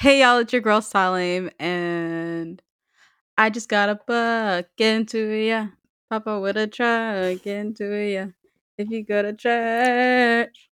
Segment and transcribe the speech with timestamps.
[0.00, 2.62] Hey y'all, it's your girl Salim, and
[3.36, 5.66] I just got a buck into ya.
[6.08, 8.28] Papa with a truck into ya.
[8.78, 10.70] If you go to church.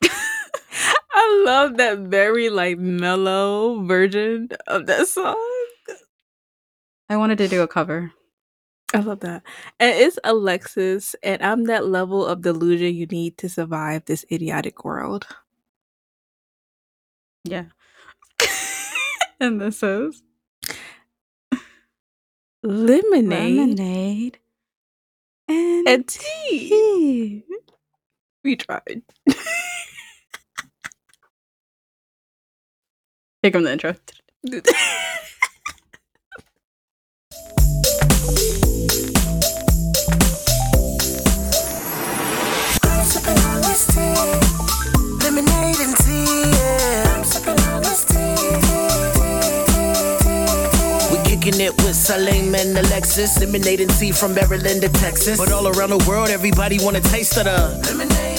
[0.04, 5.34] I love that very like mellow version of that song.
[7.08, 8.12] I wanted to do a cover.
[8.94, 9.44] I love that.
[9.80, 14.84] And it's Alexis, and I'm that level of delusion you need to survive this idiotic
[14.84, 15.26] world.
[17.44, 17.66] Yeah.
[19.40, 20.22] and this is
[22.62, 24.38] Lemonade, lemonade
[25.48, 26.70] and, and tea.
[26.70, 27.44] tea.
[28.44, 29.02] We tried.
[33.42, 33.96] Here comes the intro.
[43.26, 43.96] Alexis,
[45.22, 46.52] lemonade and tea
[47.12, 48.34] I'm sucking on this tea
[51.12, 55.38] We kicking it with Salem and the Lexus Lemonade and tea from Maryland to Texas.
[55.38, 57.76] But all around the world, everybody wanna taste of the.
[57.90, 58.33] Lemonade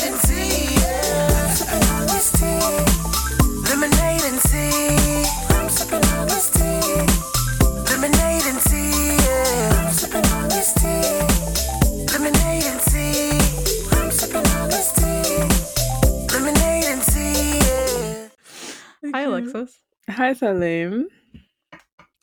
[19.56, 19.66] Hi,
[20.10, 21.08] Hi, Salim.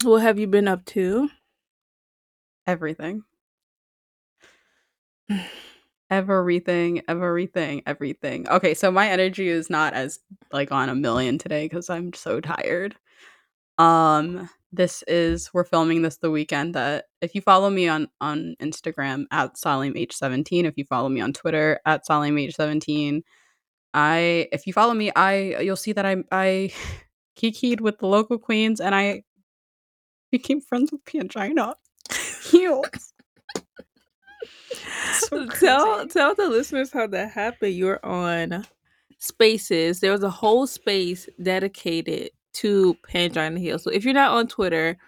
[0.03, 1.31] What have you been up to?
[2.67, 3.23] Everything.
[6.11, 8.47] Everything, everything, everything.
[8.51, 10.19] Okay, so my energy is not as
[10.53, 12.97] like on a million today because I'm so tired.
[13.79, 18.57] Um, this is we're filming this the weekend that if you follow me on on
[18.61, 23.23] Instagram at SalimH17, if you follow me on Twitter at SalimH17,
[23.95, 26.75] I if you follow me, I you'll see that I I
[27.37, 29.23] kikied with the local queens and I
[30.31, 31.75] became friends with Pangina.
[32.51, 32.87] Cute.
[35.31, 37.75] So tell tell the listeners how that happened.
[37.75, 38.67] You were on
[39.19, 40.01] Spaces.
[40.01, 43.85] There was a whole space dedicated to Pangina Heals.
[43.85, 44.99] So if you're not on Twitter,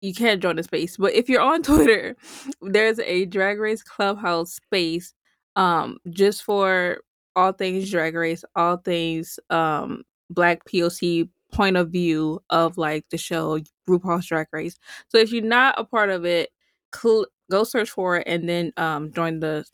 [0.00, 0.96] you can't join the space.
[0.96, 2.16] But if you're on Twitter,
[2.62, 5.14] there's a Drag Race Clubhouse space,
[5.56, 6.98] um, just for
[7.36, 13.18] all things Drag Race, all things um Black POC point of view of like the
[13.18, 13.58] show
[13.88, 14.78] RuPaul's Drag Race.
[15.08, 16.50] So if you're not a part of it,
[16.94, 19.64] cl- go search for it and then um join the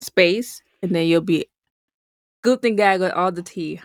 [0.00, 1.46] space, and then you'll be
[2.44, 3.80] gooped and gagged with all the tea.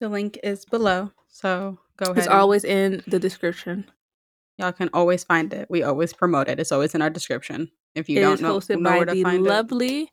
[0.00, 2.18] The link is below, so go ahead.
[2.18, 3.90] It's and- always in the description.
[4.58, 5.66] y'all can always find it.
[5.68, 6.60] We always promote it.
[6.60, 7.70] It's always in our description.
[7.94, 10.10] If you It don't know, hosted know by where to the find lovely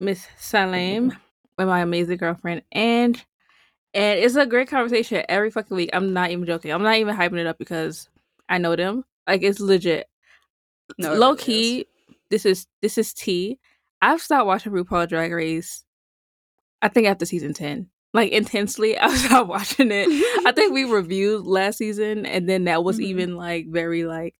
[0.00, 1.12] Miss Salim
[1.58, 3.22] my amazing girlfriend and
[3.94, 5.90] and it's a great conversation every fucking week.
[5.92, 6.70] I'm not even joking.
[6.72, 8.08] I'm not even hyping it up because
[8.48, 9.04] I know them.
[9.26, 10.08] Like it's legit.
[10.98, 11.44] No, it Low really is.
[11.44, 11.86] key,
[12.30, 13.58] this is this is T.
[14.00, 15.84] I've stopped watching RuPaul Drag Race.
[16.82, 20.08] I think after season ten, like intensely, I stopped watching it.
[20.46, 23.04] I think we reviewed last season, and then that was Mhm.
[23.04, 24.34] even like very like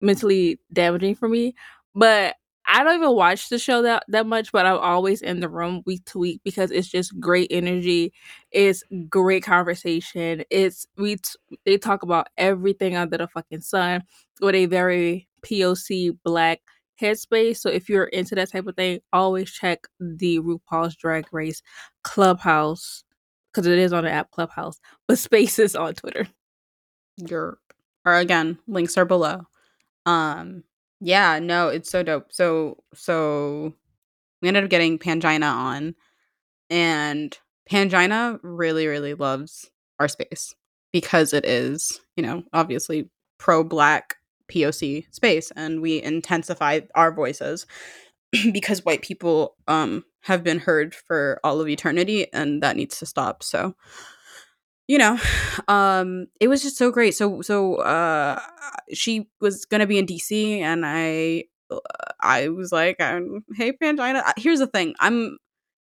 [0.00, 1.54] mentally damaging for me.
[1.94, 2.36] But
[2.68, 5.82] I don't even watch the show that that much, but I'm always in the room
[5.86, 8.12] week to week because it's just great energy.
[8.52, 10.44] It's great conversation.
[10.50, 14.04] It's we t- they talk about everything under the fucking sun
[14.42, 16.60] with a very POC black
[17.02, 17.58] headspace.
[17.58, 21.62] So if you're into that type of thing, always check the RuPaul's Drag Race
[22.04, 23.04] Clubhouse
[23.52, 26.28] because it is on the app Clubhouse, but Spaces on Twitter.
[27.20, 27.56] Yerp.
[28.06, 29.42] Or again, links are below.
[30.06, 30.64] Um,
[31.00, 32.32] yeah, no, it's so dope.
[32.32, 33.72] So, so
[34.42, 35.94] we ended up getting Pangina on,
[36.70, 37.36] and
[37.70, 39.70] Pangina really, really loves
[40.00, 40.54] our space
[40.92, 44.16] because it is, you know, obviously pro black
[44.50, 47.66] POC space, and we intensify our voices
[48.52, 53.06] because white people um have been heard for all of eternity, and that needs to
[53.06, 53.42] stop.
[53.42, 53.74] So,
[54.88, 55.18] you know
[55.68, 57.14] um it was just so great.
[57.14, 58.40] So so uh
[58.94, 61.78] she was gonna be in dc and i uh,
[62.20, 65.36] i was like hey pangina here's the thing i'm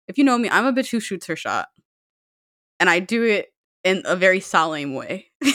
[0.08, 1.68] if you know me i'm a bitch who shoots her shot.
[2.80, 3.54] And i do it
[3.84, 5.28] in a very solemn way.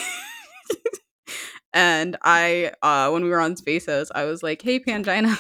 [1.75, 5.37] And i uh when we were on spaces i was like hey pangina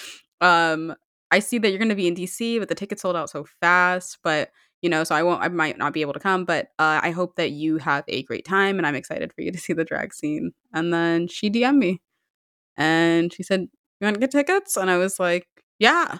[0.40, 0.94] um
[1.30, 4.18] i see that you're gonna be in dc but the tickets sold out so fast
[4.24, 4.50] but
[4.82, 7.10] you know so i won't i might not be able to come but uh, i
[7.10, 9.84] hope that you have a great time and i'm excited for you to see the
[9.84, 12.00] drag scene and then she dm'd me
[12.76, 15.46] and she said you want to get tickets and i was like
[15.78, 16.18] yeah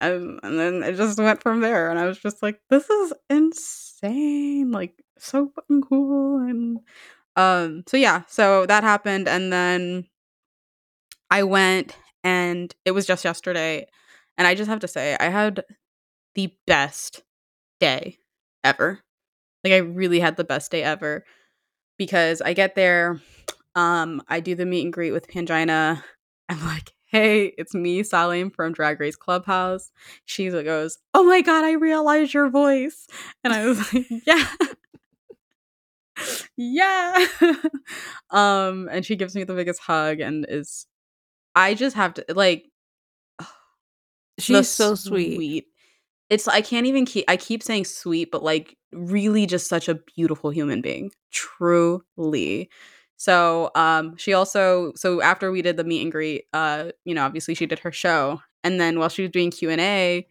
[0.00, 1.90] and, and then it just went from there.
[1.90, 4.70] And I was just like, this is insane.
[4.70, 6.38] Like so fucking cool.
[6.38, 6.80] And
[7.36, 10.06] um, so yeah, so that happened, and then
[11.30, 13.86] I went and it was just yesterday.
[14.38, 15.62] And I just have to say, I had
[16.34, 17.22] the best
[17.80, 18.18] day
[18.62, 19.00] ever.
[19.62, 21.24] Like I really had the best day ever
[21.98, 23.20] because I get there,
[23.74, 26.02] um, I do the meet and greet with Pangina.
[26.48, 29.90] I'm like, hey, it's me, Salim from Drag Race Clubhouse.
[30.26, 33.06] She goes, oh my god, I realized your voice,
[33.42, 34.46] and I was like, yeah.
[36.56, 37.26] yeah.
[38.30, 40.86] um, and she gives me the biggest hug and is
[41.54, 42.66] I just have to like
[44.38, 45.66] She's so sweet.
[46.30, 49.94] It's I can't even keep I keep saying sweet, but like really just such a
[50.16, 51.10] beautiful human being.
[51.32, 52.70] Truly.
[53.16, 57.24] So um she also so after we did the meet and greet, uh, you know,
[57.24, 58.40] obviously she did her show.
[58.62, 60.26] And then while she was doing Q and A,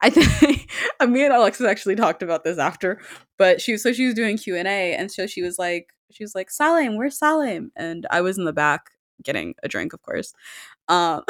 [0.00, 0.70] I think
[1.08, 3.00] me and Alexis actually talked about this after,
[3.38, 5.88] but she was so she was doing Q and A, and so she was like,
[6.10, 7.70] she was like, Salim, where's Salim?
[7.76, 8.90] And I was in the back
[9.22, 10.32] getting a drink, of course.
[10.88, 11.22] Um,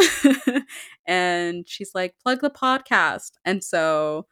[1.06, 3.32] and she's like, plug the podcast.
[3.44, 4.26] And so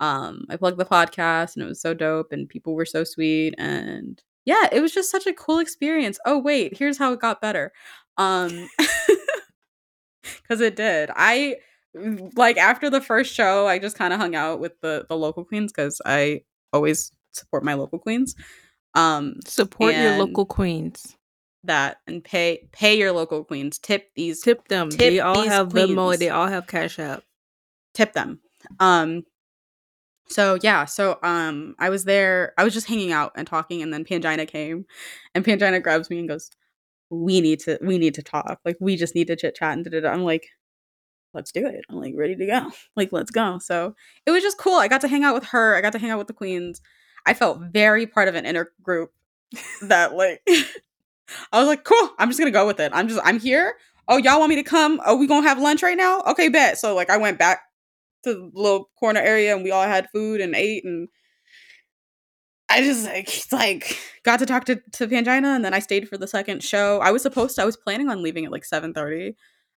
[0.00, 3.54] um, I plugged the podcast and it was so dope and people were so sweet.
[3.58, 6.18] And yeah, it was just such a cool experience.
[6.26, 7.72] Oh, wait, here's how it got better.
[8.16, 8.68] Um,
[10.22, 11.10] because it did.
[11.14, 11.56] I
[12.36, 15.44] like after the first show, I just kind of hung out with the the local
[15.44, 18.34] queens because I always support my local queens.
[18.94, 21.16] Um, Support your local queens.
[21.64, 23.78] That and pay pay your local queens.
[23.78, 24.90] Tip these Tip them.
[24.90, 26.06] Tip they all have Venmo.
[26.06, 26.18] queens.
[26.18, 27.22] They all have Cash App.
[27.94, 28.40] tip them.
[28.80, 29.24] Um
[30.28, 33.92] so yeah, so um I was there, I was just hanging out and talking and
[33.92, 34.86] then Pangina came
[35.34, 36.50] and Pangina grabs me and goes,
[37.10, 38.60] We need to we need to talk.
[38.64, 40.48] Like we just need to chit chat and da-da-da." I'm like,
[41.34, 41.84] let's do it.
[41.88, 42.70] I'm like ready to go.
[42.96, 43.58] Like let's go.
[43.58, 43.94] So
[44.26, 44.76] it was just cool.
[44.76, 45.76] I got to hang out with her.
[45.76, 46.80] I got to hang out with the queens.
[47.24, 49.12] I felt very part of an inner group
[49.82, 50.46] that like
[51.52, 52.10] I was like, cool.
[52.18, 52.92] I'm just gonna go with it.
[52.94, 53.74] I'm just I'm here.
[54.08, 55.00] Oh, y'all want me to come?
[55.06, 56.22] Oh, we gonna have lunch right now?
[56.22, 56.78] Okay, bet.
[56.78, 57.62] So like I went back
[58.24, 61.08] to the little corner area and we all had food and ate and
[62.68, 66.18] I just like like got to talk to, to Pangina and then I stayed for
[66.18, 67.00] the second show.
[67.00, 69.34] I was supposed to I was planning on leaving at like 7:30.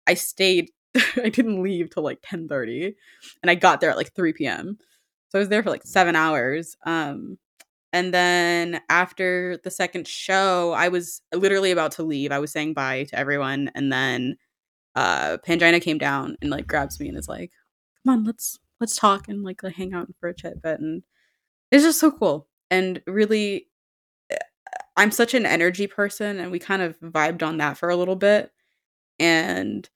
[0.06, 0.71] I stayed
[1.17, 2.95] I didn't leave till like 10:30
[3.43, 4.79] and I got there at like 3 p.m.
[5.31, 6.77] So I was there for like 7 hours.
[6.87, 7.39] Um
[7.94, 12.32] and then after the second show, I was literally about to leave.
[12.32, 14.37] I was saying bye to everyone and then
[14.96, 17.52] uh Pangina came down and like grabs me and is like,
[18.05, 21.05] "Come on, let's let's talk and like, hang out for a chit bit." And
[21.73, 23.69] it's just so cool and really
[24.31, 24.38] eh,
[24.96, 28.17] I'm such an energy person and we kind of vibed on that for a little
[28.17, 28.52] bit
[29.20, 29.88] and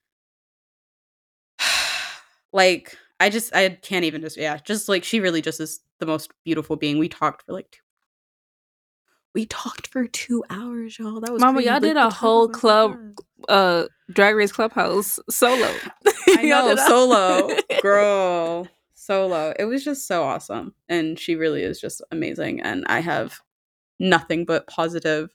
[2.52, 6.06] like I just I can't even just yeah, just like she really just is the
[6.06, 6.98] most beautiful being.
[6.98, 7.80] We talked for like two
[9.34, 11.20] we talked for two hours, y'all.
[11.20, 12.96] That was Mama, y'all did a whole club
[13.48, 15.70] uh Drag Race Clubhouse solo.
[16.28, 19.54] I Y'all know, solo, girl, solo.
[19.58, 22.60] It was just so awesome, and she really is just amazing.
[22.60, 23.40] And I have
[23.98, 25.30] nothing but positive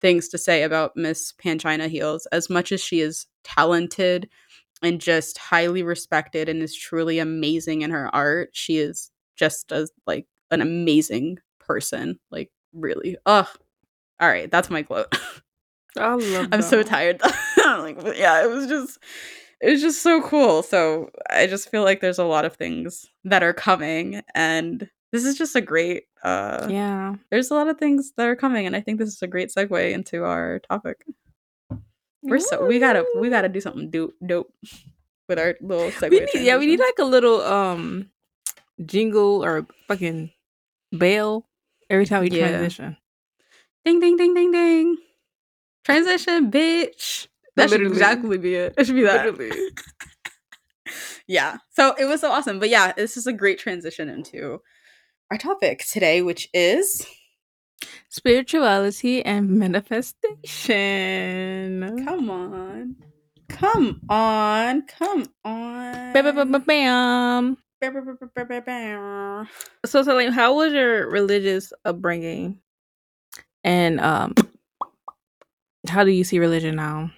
[0.00, 2.26] things to say about Miss Pangina Heals.
[2.32, 4.28] As much as she is talented
[4.82, 9.90] and just highly respected and is truly amazing in her art, she is just as
[10.06, 12.18] like an amazing person.
[12.30, 13.48] Like really, ugh.
[14.20, 15.14] All right, that's my quote.
[15.96, 17.20] I love I'm so tired.
[17.68, 18.98] Like, yeah, it was just
[19.60, 20.62] it was just so cool.
[20.62, 25.24] So I just feel like there's a lot of things that are coming and this
[25.24, 27.16] is just a great uh Yeah.
[27.30, 29.50] there's a lot of things that are coming and I think this is a great
[29.50, 31.04] segue into our topic.
[32.22, 34.50] We're so we gotta we gotta do something do, dope
[35.28, 36.10] with our little segue.
[36.10, 38.10] We need, yeah, we need like a little um
[38.84, 40.30] jingle or fucking
[40.92, 41.47] bell
[41.90, 42.48] every time we Yeah.
[42.48, 42.96] transition.
[43.84, 44.96] ding ding ding ding ding.
[45.84, 47.26] Transition, bitch.
[47.56, 48.74] That should exactly be it.
[48.76, 49.24] It should be that.
[49.26, 49.52] Literally.
[51.26, 51.56] yeah.
[51.70, 52.58] So it was so awesome.
[52.60, 54.60] But yeah, this is a great transition into
[55.30, 57.06] our topic today, which is
[58.10, 62.04] Spirituality and manifestation.
[62.04, 62.96] come on.
[63.48, 64.82] Come on.
[64.86, 66.12] Come on.
[66.12, 67.56] Bam, bam, bam, bam,
[69.86, 72.58] So, so like, how was your religious upbringing,
[73.64, 74.34] and um,
[75.88, 77.10] how do you see religion now?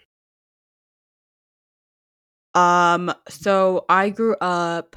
[2.54, 4.96] Um, so I grew up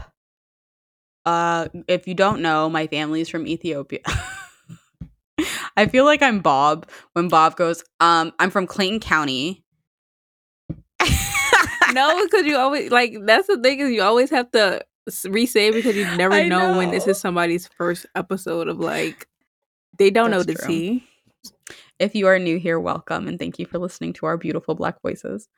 [1.25, 3.99] uh if you don't know, my family's from Ethiopia.
[5.77, 9.63] I feel like I'm Bob when Bob goes, um, I'm from Clayton County.
[11.93, 14.83] no, because you always like that's the thing is you always have to
[15.27, 19.27] re-say because you never I know, when this is somebody's first episode of like
[19.97, 20.73] they don't know the That's true.
[20.73, 21.03] tea.
[21.99, 25.01] if you are new here welcome and thank you for listening to our beautiful black
[25.01, 25.49] voices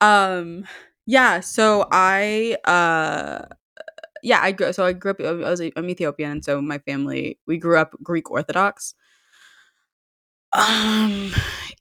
[0.00, 0.64] um
[1.06, 3.44] yeah so i uh
[4.22, 7.38] yeah i grew so i grew up i was i'm ethiopian and so my family
[7.46, 8.94] we grew up greek orthodox
[10.52, 11.32] um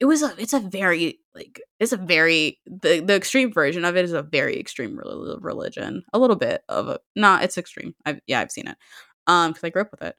[0.04, 3.98] it was a it's a very like it's a very the the extreme version of
[3.98, 5.00] it is a very extreme
[5.42, 8.78] religion a little bit of a nah it's extreme i've yeah i've seen it
[9.26, 10.16] um because i grew up with it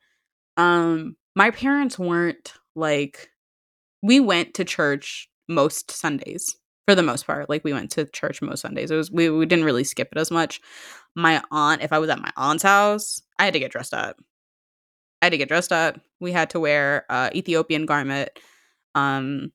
[0.57, 3.29] um my parents weren't like
[4.03, 7.49] we went to church most Sundays for the most part.
[7.49, 8.91] Like we went to church most Sundays.
[8.91, 10.61] It was we, we didn't really skip it as much.
[11.17, 14.17] My aunt, if I was at my aunt's house, I had to get dressed up.
[15.23, 15.99] I had to get dressed up.
[16.21, 18.29] We had to wear uh Ethiopian garment,
[18.95, 19.53] um,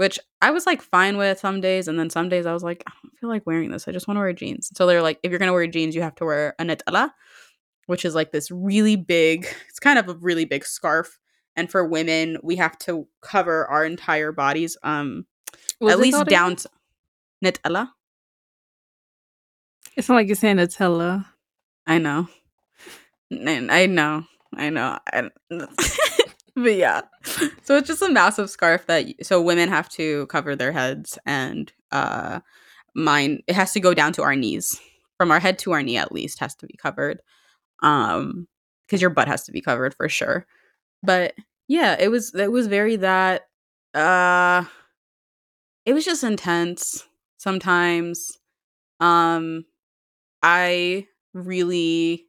[0.00, 2.82] which I was like fine with some days, and then some days I was like,
[2.86, 3.86] I don't feel like wearing this.
[3.86, 4.70] I just want to wear jeans.
[4.74, 7.10] So they're like, if you're gonna wear jeans, you have to wear a netela,
[7.86, 9.46] which is like this really big.
[9.68, 11.18] It's kind of a really big scarf
[11.56, 15.26] and for women we have to cover our entire bodies um
[15.78, 16.70] What's at least down to
[17.44, 17.90] Nutella.
[19.96, 21.26] It's not like you're saying Nutella.
[21.86, 22.28] I know.
[23.32, 24.24] I know.
[24.54, 24.98] I know.
[25.06, 25.30] I,
[26.62, 27.02] but yeah.
[27.62, 31.72] So it's just a massive scarf that so women have to cover their heads and
[31.92, 32.40] uh
[32.94, 34.80] mine it has to go down to our knees.
[35.18, 37.20] From our head to our knee at least has to be covered.
[37.82, 38.48] Um
[38.88, 40.46] cuz your butt has to be covered for sure.
[41.02, 41.34] But
[41.68, 43.42] yeah, it was it was very that
[43.94, 44.64] uh
[45.86, 47.06] it was just intense
[47.38, 48.38] sometimes
[49.00, 49.64] um
[50.42, 52.26] i really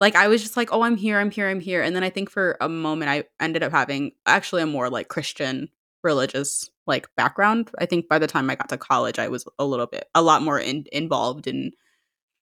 [0.00, 1.82] like i was just like oh i'm here i'm here i'm here.
[1.82, 5.08] And then i think for a moment i ended up having actually a more like
[5.08, 5.68] christian
[6.02, 7.68] religious like background.
[7.78, 10.22] I think by the time i got to college i was a little bit a
[10.22, 11.72] lot more in, involved in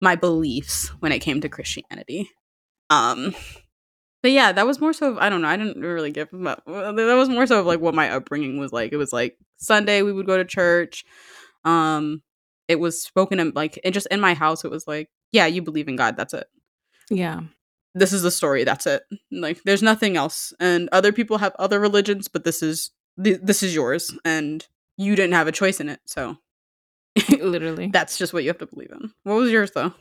[0.01, 2.29] my beliefs when it came to christianity.
[2.89, 3.35] Um
[4.23, 6.55] but yeah that was more so of, i don't know i didn't really give mu-
[6.65, 8.91] that was more so of like what my upbringing was like.
[8.91, 11.05] It was like sunday we would go to church.
[11.63, 12.21] Um
[12.67, 15.61] it was spoken in like it just in my house it was like yeah you
[15.61, 16.47] believe in god that's it
[17.09, 17.41] Yeah.
[17.95, 21.79] this is the story that's it like there's nothing else and other people have other
[21.79, 22.91] religions but this is
[23.23, 26.37] th- this is yours and you didn't have a choice in it so
[27.29, 27.87] Literally.
[27.91, 29.93] that's just what you have to believe in what was yours though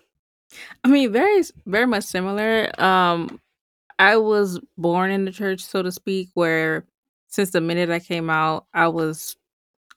[0.84, 2.70] I mean, very very much similar.
[2.80, 3.40] Um
[3.98, 6.86] I was born in the church, so to speak, where
[7.28, 9.36] since the minute I came out, I was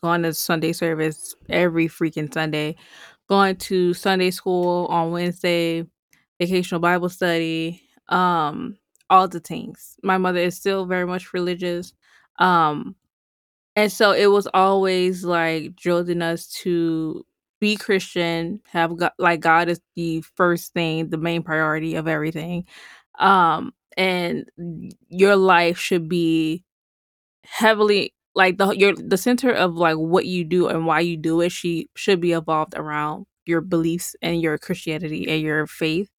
[0.01, 2.78] going to Sunday service every freaking Sunday,
[3.30, 5.86] going to Sunday school on Wednesday,
[6.39, 8.77] occasional Bible study, um,
[9.10, 9.96] all the things.
[10.03, 11.93] My mother is still very much religious.
[12.39, 12.96] Um,
[13.75, 17.25] and so it was always like drilled in us to
[17.60, 22.65] be Christian, have God, like God is the first thing, the main priority of everything.
[23.19, 24.46] Um, and
[25.10, 26.63] your life should be
[27.43, 31.41] heavily like the your the center of like what you do and why you do
[31.41, 36.10] it she should be evolved around your beliefs and your Christianity and your faith.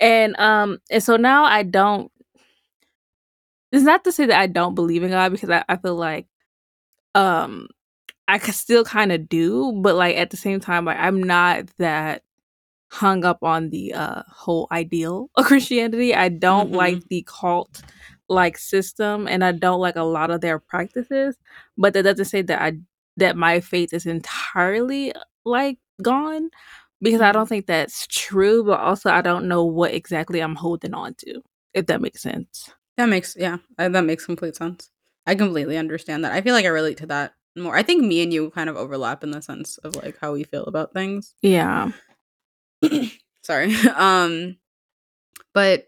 [0.00, 2.10] And um and so now I don't
[3.72, 6.26] it's not to say that I don't believe in God because I, I feel like
[7.14, 7.68] um
[8.28, 11.66] I could still kind of do, but like at the same time, like I'm not
[11.78, 12.22] that
[12.90, 16.14] hung up on the uh whole ideal of Christianity.
[16.14, 16.76] I don't Mhm.
[16.76, 17.82] like the cult
[18.28, 21.36] like system and I don't like a lot of their practices,
[21.78, 22.74] but that doesn't say that I
[23.18, 25.12] that my faith is entirely
[25.44, 26.50] like gone
[27.02, 30.94] because I don't think that's true, but also I don't know what exactly I'm holding
[30.94, 31.42] on to,
[31.74, 32.70] if that makes sense.
[32.96, 34.90] that makes yeah that makes complete sense.
[35.26, 36.32] I completely understand that.
[36.32, 37.76] I feel like i relate to that more.
[37.76, 40.44] I think me and you kind of overlap in the sense of like how we
[40.44, 41.34] feel about things.
[41.42, 41.90] Yeah.
[43.42, 43.74] sorry.
[43.96, 44.56] Um
[45.54, 45.86] but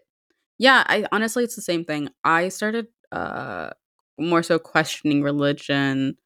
[0.57, 2.09] yeah i honestly it's the same thing.
[2.23, 3.71] I started uh
[4.19, 6.17] more so questioning religion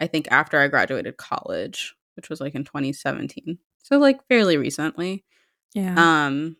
[0.00, 5.24] i think after i graduated college which was like in 2017 so like fairly recently.
[5.74, 5.94] Yeah.
[5.96, 6.56] um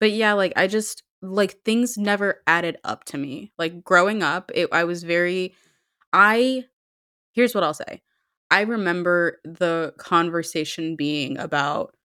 [0.00, 3.52] but yeah like i just like things never added up to me.
[3.58, 5.54] Like growing up it, i was very
[6.12, 6.64] i
[7.32, 8.02] here's what i'll say.
[8.50, 11.96] I remember the conversation being about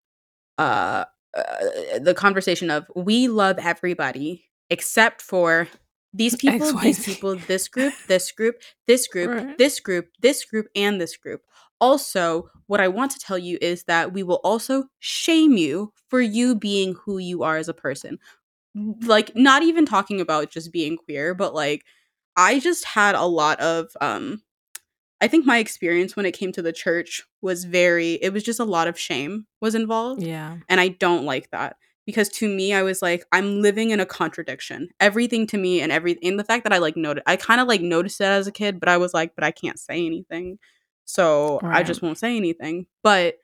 [0.58, 1.06] uh,
[1.38, 5.68] uh the conversation of we love everybody except for
[6.14, 8.56] these people these people this group this group
[8.88, 9.58] this group Right.
[9.58, 11.42] this group this group and this group
[11.82, 16.22] also what i want to tell you is that we will also shame you for
[16.22, 18.18] you being who you are as a person
[19.02, 21.84] like not even talking about just being queer but like
[22.38, 24.42] i just had a lot of um
[25.20, 28.60] i think my experience when it came to the church was very it was just
[28.62, 30.58] a lot of shame was involved Yeah.
[30.70, 34.06] and I don't like that because to me I was like I'm living in a
[34.06, 34.90] contradiction.
[35.00, 37.68] Everything to me and every and the fact that I like noted I kind of
[37.68, 40.60] like noticed it as a kid, but I was like, but I can't say anything.
[41.06, 42.86] So I just won't say anything.
[43.04, 43.36] But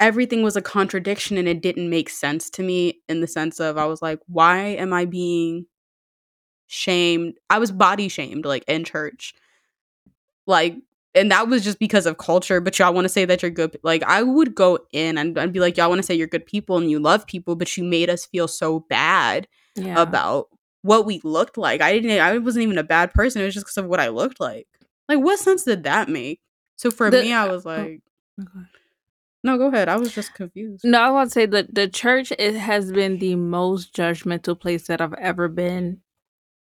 [0.00, 3.78] everything was a contradiction and it didn't make sense to me in the sense of
[3.78, 5.66] I was like, why am I being
[6.66, 7.34] shamed?
[7.48, 9.34] I was body shamed like in church.
[10.46, 10.76] Like
[11.14, 13.78] and that was just because of culture, but y'all want to say that you're good.
[13.84, 16.44] Like I would go in and I'd be like, y'all want to say you're good
[16.44, 20.00] people and you love people, but you made us feel so bad Yeah.
[20.02, 20.48] about
[20.82, 21.80] what we looked like.
[21.80, 23.40] I didn't I wasn't even a bad person.
[23.40, 24.66] It was just because of what I looked like.
[25.08, 26.40] Like what sense did that make?
[26.76, 28.02] So for The- me, I was oh, like,
[28.40, 28.66] Okay.
[29.44, 29.88] no, go ahead.
[29.88, 30.84] I was just confused.
[30.84, 34.86] No, I want to say that the church it has been the most judgmental place
[34.88, 36.00] that I've ever been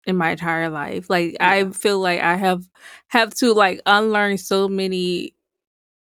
[0.06, 1.10] in my entire life.
[1.10, 2.64] Like I feel like I have
[3.08, 5.34] have to like unlearn so many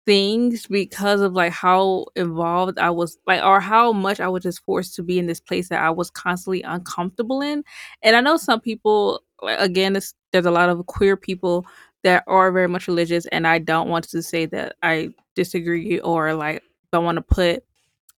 [0.07, 4.65] things because of like how involved I was like or how much I was just
[4.65, 7.63] forced to be in this place that I was constantly uncomfortable in.
[8.03, 9.93] And I know some people like, again
[10.33, 11.67] there's a lot of queer people
[12.05, 16.35] that are very much religious and I don't want to say that I disagree or
[16.35, 16.63] like
[16.93, 17.65] don't want to put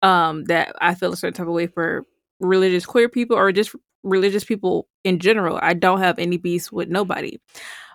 [0.02, 2.06] um that I feel a certain type of way for
[2.40, 5.60] religious queer people or just religious people in general.
[5.62, 7.40] I don't have any beefs with nobody.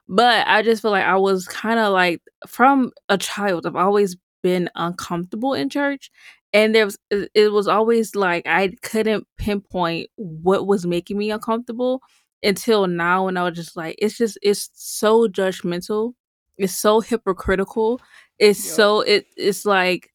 [0.06, 4.16] But I just feel like I was kind of like from a child, I've always
[4.42, 6.10] been uncomfortable in church.
[6.52, 12.00] And there was it was always like I couldn't pinpoint what was making me uncomfortable
[12.44, 16.12] until now and I was just like it's just it's so judgmental.
[16.56, 18.00] It's so hypocritical.
[18.38, 20.10] It's so it it's like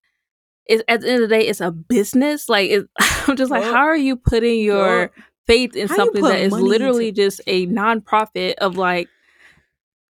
[0.65, 2.48] it's at the end of the day it's a business.
[2.48, 2.88] Like it,
[3.27, 5.12] I'm just like how are you putting your
[5.48, 9.09] faith in How something that is money into- literally just a nonprofit of like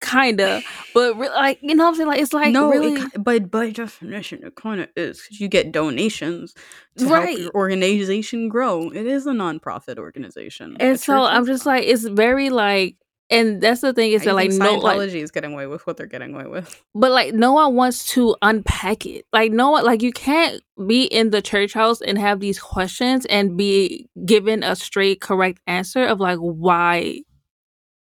[0.03, 0.61] kinda
[0.95, 3.51] but re- like you know what i'm saying like it's like no, really it, but
[3.51, 6.55] by definition, it kind of is because you get donations
[6.99, 7.39] to help Right.
[7.39, 8.91] your organization grow.
[8.91, 10.77] It is a nonprofit organization.
[10.81, 11.73] and so i'm just not.
[11.73, 12.97] like it's very like
[13.31, 15.97] and that's the thing is I that like no like is getting away with what
[15.97, 16.83] they're getting away with.
[16.95, 21.05] but like no one wants to unpack it like no one like you can't be
[21.05, 26.05] in the church house and have these questions and be given a straight correct answer
[26.05, 27.23] of like why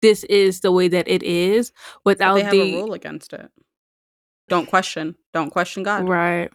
[0.04, 1.72] this is the way that it is
[2.04, 3.50] But without they have the a rule against it.
[4.48, 5.14] Don't question.
[5.32, 6.08] Don't question God.
[6.08, 6.50] right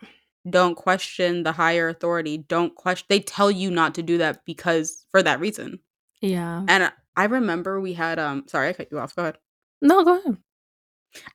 [0.49, 2.37] Don't question the higher authority.
[2.37, 3.05] Don't question.
[3.09, 5.79] They tell you not to do that because for that reason.
[6.21, 8.45] yeah And I- I remember we had um.
[8.47, 9.13] Sorry, I cut you off.
[9.15, 9.37] Go ahead.
[9.81, 10.37] no go ahead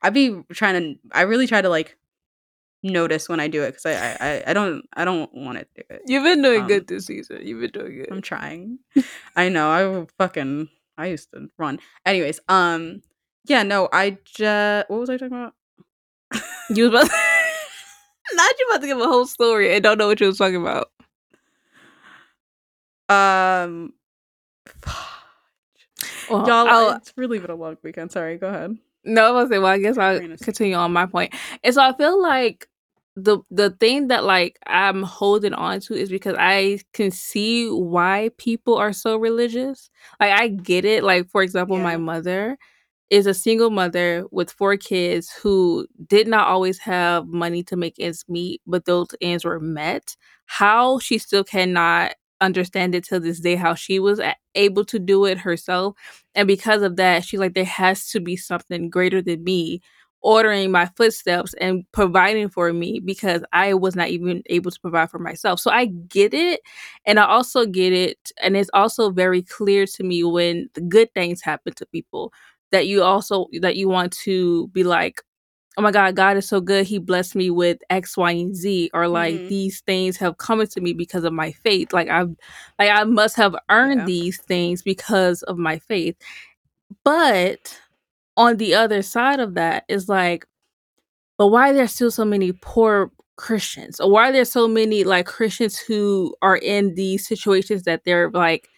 [0.02, 1.00] I'd be trying to.
[1.12, 1.98] I really try to like
[2.82, 5.82] notice when I do it because I, I I don't I don't want to do
[5.90, 6.02] it.
[6.06, 8.78] you've been doing Um, good this season you've been doing good I'm trying.
[9.36, 9.68] I know.
[9.70, 10.68] I fucking.
[10.96, 11.80] I used to run.
[12.06, 13.02] Anyways, um,
[13.46, 14.88] yeah, no, I just.
[14.90, 15.54] What was I talking about?
[16.70, 17.10] You was about
[18.34, 20.56] not you about to give a whole story and don't know what you was talking
[20.62, 20.88] about.
[23.08, 23.92] Um,
[26.30, 28.10] Well, y'all, I'll- it's really been a long weekend.
[28.12, 28.76] Sorry, go ahead.
[29.04, 31.34] no, I was say, well, I guess I'll continue on my point.
[31.62, 32.66] And so I feel like
[33.16, 38.30] the the thing that like I'm holding on to is because I can see why
[38.38, 39.88] people are so religious.
[40.20, 41.04] Like I get it.
[41.04, 42.58] Like for example, my mother
[43.10, 47.94] is a single mother with four kids who did not always have money to make
[48.00, 50.16] ends meet, but those ends were met.
[50.46, 54.20] How she still cannot understand it till this day how she was
[54.54, 55.96] able to do it herself
[56.34, 59.80] and because of that she's like there has to be something greater than me
[60.24, 65.10] ordering my footsteps and providing for me because I was not even able to provide
[65.10, 65.60] for myself.
[65.60, 66.62] So I get it.
[67.06, 68.32] And I also get it.
[68.42, 72.32] And it's also very clear to me when the good things happen to people
[72.72, 75.20] that you also that you want to be like,
[75.76, 76.86] oh my God, God is so good.
[76.86, 78.90] He blessed me with X, Y, and Z.
[78.94, 79.48] Or like Mhm.
[79.48, 81.92] these things have come to me because of my faith.
[81.92, 82.34] Like I've
[82.78, 84.06] like I must have earned Yeah.
[84.06, 86.16] these things because of my faith.
[87.04, 87.78] But
[88.36, 90.46] on the other side of that is like,
[91.38, 94.00] but why are there still so many poor Christians?
[94.00, 98.30] Or why are there so many like Christians who are in these situations that they're
[98.30, 98.68] like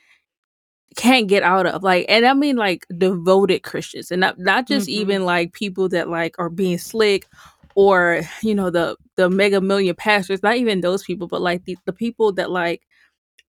[0.97, 1.83] can't get out of?
[1.83, 4.92] Like, and I mean like devoted Christians and not not just Mhm.
[4.92, 7.27] even like people that like are being slick
[7.75, 11.77] or you know the the mega million pastors, not even those people, but like the,
[11.87, 12.83] the people that like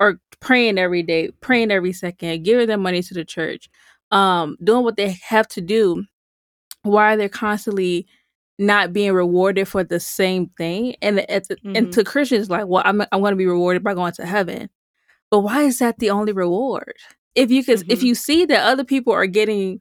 [0.00, 3.68] are praying every day, praying every second, giving their money to the church,
[4.12, 6.04] um, doing what they have to do,
[6.82, 8.06] why are they're constantly
[8.58, 10.96] not being rewarded for the same thing.
[11.02, 11.92] And it's, and Mhm.
[11.92, 14.70] to Christians, like, well, I'm I'm going to be rewarded by going to heaven.
[15.30, 16.94] But why is that the only reward?
[17.34, 18.02] If you could, if Mhm.
[18.02, 19.80] you see that other people are getting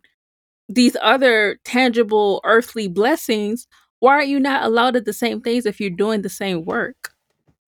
[0.69, 3.67] these other tangible earthly blessings,
[3.99, 7.13] why are you not allowed at the same things if you're doing the same work?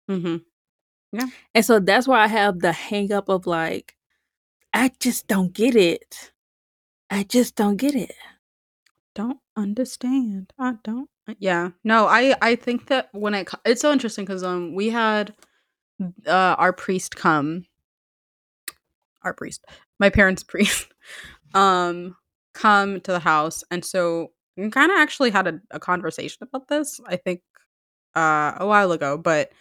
[0.09, 0.37] hmm
[1.13, 1.29] Yeah.
[1.55, 3.97] And so that's why I have the hang up of like,
[4.75, 6.33] I just don't get it.
[7.11, 8.15] I just don't get it.
[9.15, 10.53] don't understand.
[10.59, 11.09] I don't.
[11.29, 11.71] uh, Yeah.
[11.85, 15.35] No, I I think that when it it's so interesting because um we had
[16.27, 17.67] uh our priest come
[19.23, 19.65] our priest
[19.99, 20.89] my parents priest
[21.55, 22.17] um
[22.55, 26.69] come to the house and so we kind of actually had a, a conversation about
[26.69, 27.43] this i think
[28.17, 29.53] uh a while ago but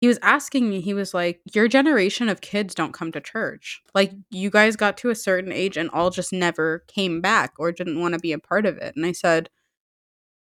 [0.00, 3.82] he was asking me he was like your generation of kids don't come to church.
[3.94, 7.70] Like you guys got to a certain age and all just never came back or
[7.70, 8.96] didn't want to be a part of it.
[8.96, 9.50] And i said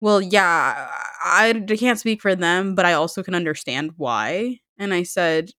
[0.01, 0.89] well yeah
[1.25, 4.61] I, can't speak for them but i also can understand why.
[4.79, 5.51] And i said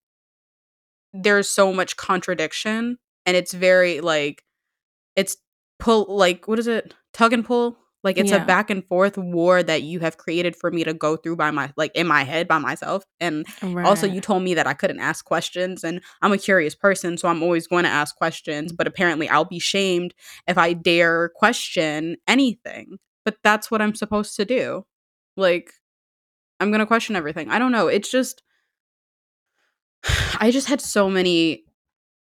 [1.14, 4.44] there's so much contradiction and it's very like
[5.16, 5.38] it's
[5.80, 6.96] pull like what is it?
[7.14, 8.44] Tug and pull like it's Yeah.
[8.44, 11.52] a back and forth war that you have created for me to go through by
[11.52, 13.46] my like in my head by myself and
[13.86, 17.28] also you told me that i couldn't ask questions and i'm a curious person so
[17.28, 18.78] i'm always going to ask questions mm-hmm.
[18.78, 20.14] but apparently i'll be shamed
[20.48, 24.86] if i dare question anything but that's what i'm supposed to do.
[25.38, 25.74] Like
[26.60, 27.50] i'm going to question everything.
[27.50, 28.44] I don't know it's just
[30.40, 31.64] i just had so many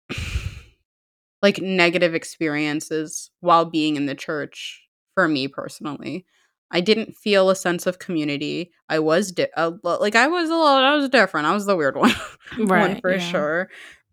[1.41, 4.88] like negative experiences while being in the church
[5.19, 6.25] for me personally.
[6.71, 8.71] I didn't feel a sense of community.
[8.87, 11.47] I was di- a like I was a lot I was different.
[11.47, 12.11] I was the weird one.
[12.57, 13.17] one Right, for yeah.
[13.17, 13.69] sure.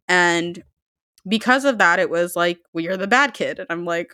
[0.09, 0.63] And
[1.29, 4.13] because of that it was like well you're the bad kid and I'm like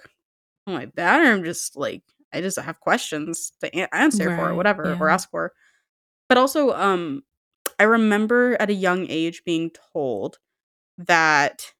[0.67, 2.03] am I bad or I'm just like
[2.33, 5.53] I just have questions to a- answer for or Right, whatever or ask for.
[6.29, 7.23] But also um
[7.79, 10.39] I remember at a young age being told
[10.99, 11.73] that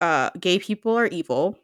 [0.00, 1.58] uh, gay people are evil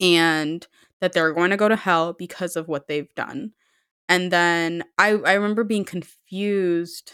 [0.00, 0.66] and
[1.06, 3.52] that they're going to go to hell because of what they've done.
[4.08, 7.12] And then I, I remember being confused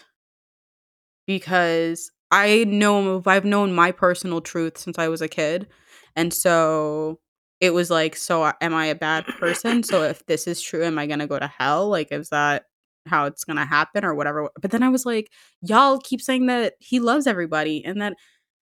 [1.26, 5.68] because I know I've known my personal truth since I was a kid.
[6.16, 7.20] And so
[7.60, 9.82] it was like, so am I a bad person?
[9.82, 11.90] So if this is true, am I going to go to hell?
[11.90, 12.64] Like, is that
[13.06, 14.48] how it's going to happen or whatever?
[14.58, 18.14] But then I was like, y'all keep saying that he loves everybody and that,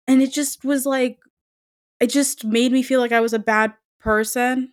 [0.08, 1.18] and it just was like,
[2.00, 4.72] it just made me feel like I was a bad person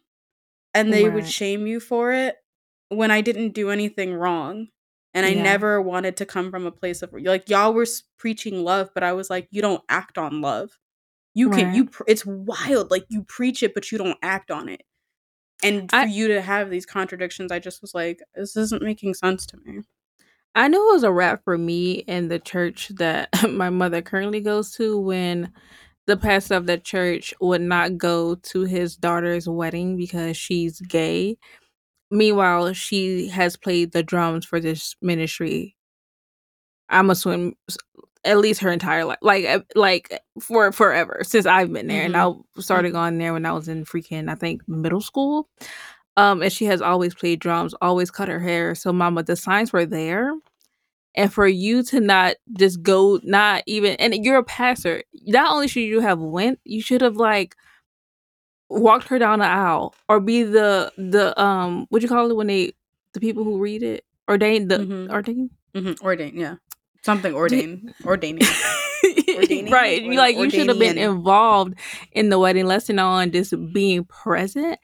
[0.75, 2.37] and they would shame you for it
[2.89, 4.69] when I didn't do anything wrong.
[5.15, 5.43] And I Yeah.
[5.43, 7.87] never wanted to come from a place of like y'all were
[8.19, 10.71] preaching love, but I was like, you don't act on love.
[11.35, 11.75] You can Right.
[11.75, 11.85] you.
[11.87, 12.91] Pr- it's wild.
[12.91, 14.83] Like you preach it, but you don't act on it.
[15.63, 19.15] And for I- you to have these contradictions, I just was like, this isn't making
[19.15, 19.83] sense to me.
[20.55, 24.41] I knew it was a wrap for me and the church that my mother currently
[24.41, 25.53] goes to when
[26.07, 31.37] the pastor of the church would not go to his daughter's wedding because she's gay.
[32.11, 35.77] Meanwhile, she has played the drums for this ministry.
[36.89, 37.57] I'm assuming
[38.25, 42.17] at least her entire life, like uh, like for forever since I've been there, and
[42.17, 45.49] I started going there when I was in freaking I think middle school.
[46.17, 48.75] Um, and she has always played drums, always cut her hair.
[48.75, 50.35] So, Mama, the signs were there,
[51.15, 55.03] and for you to not just go, not even, and you're a pastor.
[55.27, 57.55] Not only should you have went, you should have like
[58.69, 62.47] walked her down the aisle, or be the the um, what you call it when
[62.47, 62.73] they
[63.13, 65.11] the people who read it ordained the Mhm.
[65.11, 65.51] ordained.
[65.75, 66.55] hmm Ordain, yeah,
[67.03, 68.47] something ordain, ordaining.
[69.37, 69.73] Ordaining?
[69.73, 70.03] right.
[70.05, 71.75] Or- like you should have been involved
[72.13, 74.79] in the wedding lesson on just being present.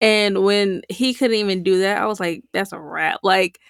[0.00, 3.20] And when he couldn't even do that, I was like, that's a wrap.
[3.22, 3.60] Like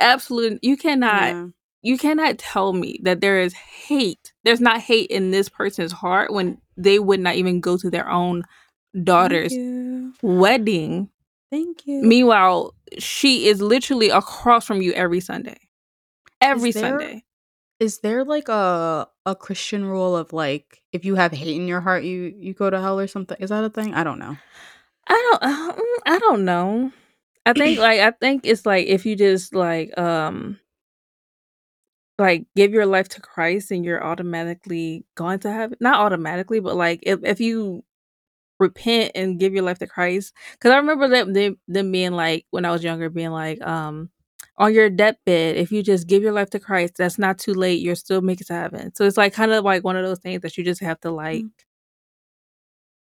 [0.00, 1.46] absolute you cannot Yeah.
[1.82, 4.32] you cannot tell me that there is hate.
[4.44, 8.08] There's not hate in this person's heart when they would not even go to their
[8.08, 8.44] own
[9.04, 9.52] daughter's
[10.22, 11.08] wedding.
[11.50, 12.02] Thank you.
[12.02, 15.56] Meanwhile, she is literally across from you every Sunday.
[16.40, 17.24] Every Is there- Sunday.
[17.80, 21.80] Is there like a a Christian rule of like if you have hate in your
[21.80, 23.38] heart, you you go to hell or something?
[23.40, 23.94] Is that a thing?
[23.94, 24.36] I don't know.
[25.08, 26.92] I don't uh, mm, I don't know.
[27.46, 30.58] I think like I think it's like if you just like um
[32.18, 35.76] like give your life to Christ and you're automatically going to heaven.
[35.80, 37.82] Not automatically, but like if if you
[38.60, 40.34] repent and give your life to Christ.
[40.60, 44.10] Cuz I remember them them, them being like when I was younger being like um
[44.58, 47.80] on your deathbed, if you just give your life to Christ, that's not too late.
[47.82, 48.94] You're still making it to heaven.
[48.94, 51.10] So it's like kind of like one of those things that you just have to
[51.10, 51.44] like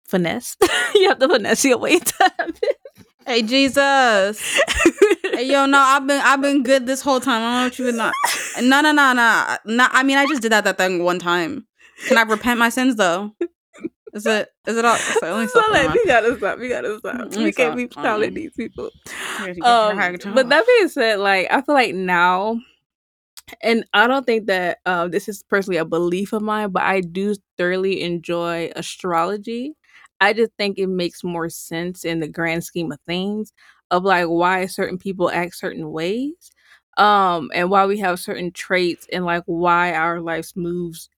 [0.09, 0.57] finesse.
[0.95, 2.55] you have to finesse your way to heaven.
[3.27, 4.61] Hey Jesus.
[5.35, 7.43] Hey, yo, no, I've been I've been good this whole time.
[7.43, 8.15] I don't know what you been not.
[8.63, 9.57] No, no, no, no.
[9.65, 11.67] No, I mean I just did that that thing one time.
[12.07, 13.33] Can I repent my sins though?
[14.13, 16.59] Is it is it all it's the only stuff like, we gotta stop.
[16.61, 17.17] We gotta stop.
[17.17, 18.35] Mm, We we can't be calling Mm.
[18.37, 18.91] these people.
[19.65, 19.97] Um,
[20.35, 22.61] but that being said, like I feel like now,
[23.61, 27.01] and I don't think that uh, this is personally a belief of mine, but I
[27.01, 29.75] do thoroughly enjoy astrology.
[30.25, 33.53] I just think it makes more sense in the grand scheme of things
[33.91, 36.51] of like why certain people act certain ways,
[36.99, 41.09] um, and why we have certain traits and like why our lives moves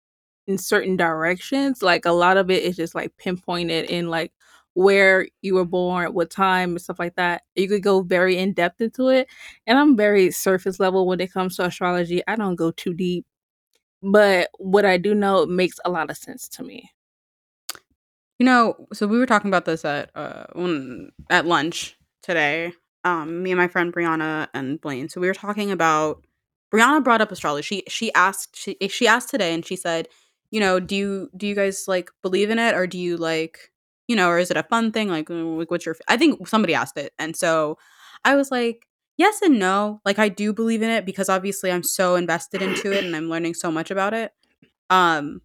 [0.47, 1.83] in certain directions.
[1.83, 4.33] Like a lot of it is just like pinpointed in like
[4.75, 7.43] where you were born, what time, and stuff like that.
[7.55, 9.29] You could go very in depth into it.
[9.67, 12.23] And I'm very surface level when it comes to astrology.
[12.27, 13.27] I don't go too deep.
[14.03, 16.91] But what I do know makes a lot of sense to me.
[18.39, 22.73] You know, so we were talking about this at uh when at lunch today.
[23.05, 25.09] Um, me and my friend Brianna and Blaine.
[25.09, 26.25] So we were talking about
[26.75, 27.63] Brianna brought up astrology.
[27.63, 30.09] She she asked she she asked today and she said,
[30.51, 33.71] you know, do you do you guys like believe in it or do you like
[34.09, 35.09] you know, or is it a fun thing?
[35.09, 35.97] Like, like what's your?
[36.09, 37.79] I think somebody asked it, and so
[38.25, 40.01] I was like, yes and no.
[40.05, 43.29] Like, I do believe in it because obviously I'm so invested into it and I'm
[43.29, 44.33] learning so much about it.
[44.91, 45.41] Um,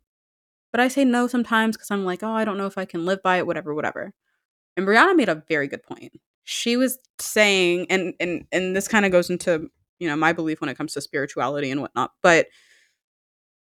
[0.72, 3.06] but I say no sometimes because I'm like, oh, I don't know if I can
[3.06, 4.14] live by it, whatever, whatever.
[4.78, 6.14] And Brianna made a very good point.
[6.46, 10.62] She was saying, and and and this kind of goes into you know my belief
[10.62, 12.48] when it comes to spirituality and whatnot, but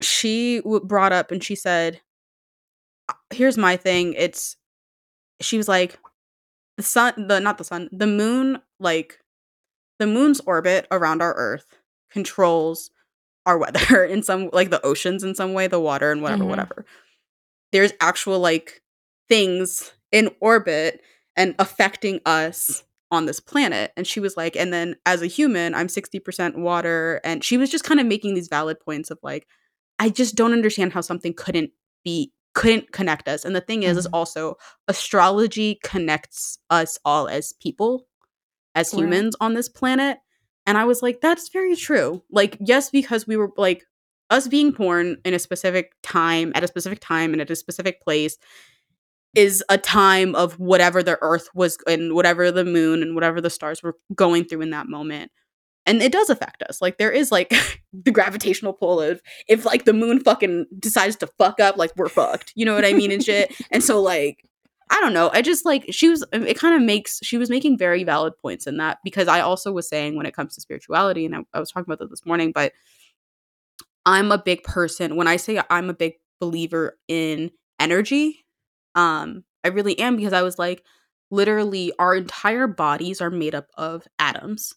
[0.01, 2.01] she w- brought up and she said,
[3.09, 4.13] "Uh, here's my thing.
[4.13, 4.57] It's
[5.41, 5.99] she was like
[6.77, 9.19] the sun the not the sun the moon like
[9.99, 11.77] the moon's orbit around our earth
[12.11, 12.91] controls
[13.45, 16.49] our weather in some like the oceans in some way the water and whatever Mhm.
[16.49, 16.85] whatever
[17.71, 18.81] there's actual like
[19.29, 21.01] things in orbit
[21.35, 25.73] and affecting us on this planet and she was like and then as a human
[25.73, 29.47] i'm 60% water and she was just kind of making these valid points of like
[29.99, 31.71] i just don't understand how something couldn't
[32.03, 34.11] be couldn't connect us and the thing is is Mhm.
[34.13, 34.55] also
[34.87, 38.07] astrology connects us all as people
[38.75, 38.99] as Right.
[39.01, 40.19] humans on this planet
[40.71, 42.23] and i was like that's very true.
[42.31, 43.83] Like yes because we were like
[44.29, 48.01] us being born in a specific time at a specific time and at a specific
[48.01, 48.37] place
[49.35, 53.49] is a time of whatever the earth was and whatever the moon and whatever the
[53.49, 55.29] stars were going through in that moment
[55.85, 56.81] and it does affect us.
[56.81, 57.53] Like there is like
[57.93, 62.07] the gravitational pull of if like the moon fucking decides to fuck up like we're
[62.07, 62.53] fucked.
[62.55, 63.53] You know what i mean and shit?
[63.71, 64.45] And so like
[64.91, 67.77] i don't know i just like she was it kind of makes she was making
[67.77, 71.25] very valid points in that because i also was saying when it comes to spirituality
[71.25, 72.73] and i, I was talking about that this morning but
[74.05, 78.45] i'm a big person when i say i'm a big believer in energy
[78.95, 80.83] um i really am because i was like
[81.31, 84.73] literally our entire bodies are made up of atoms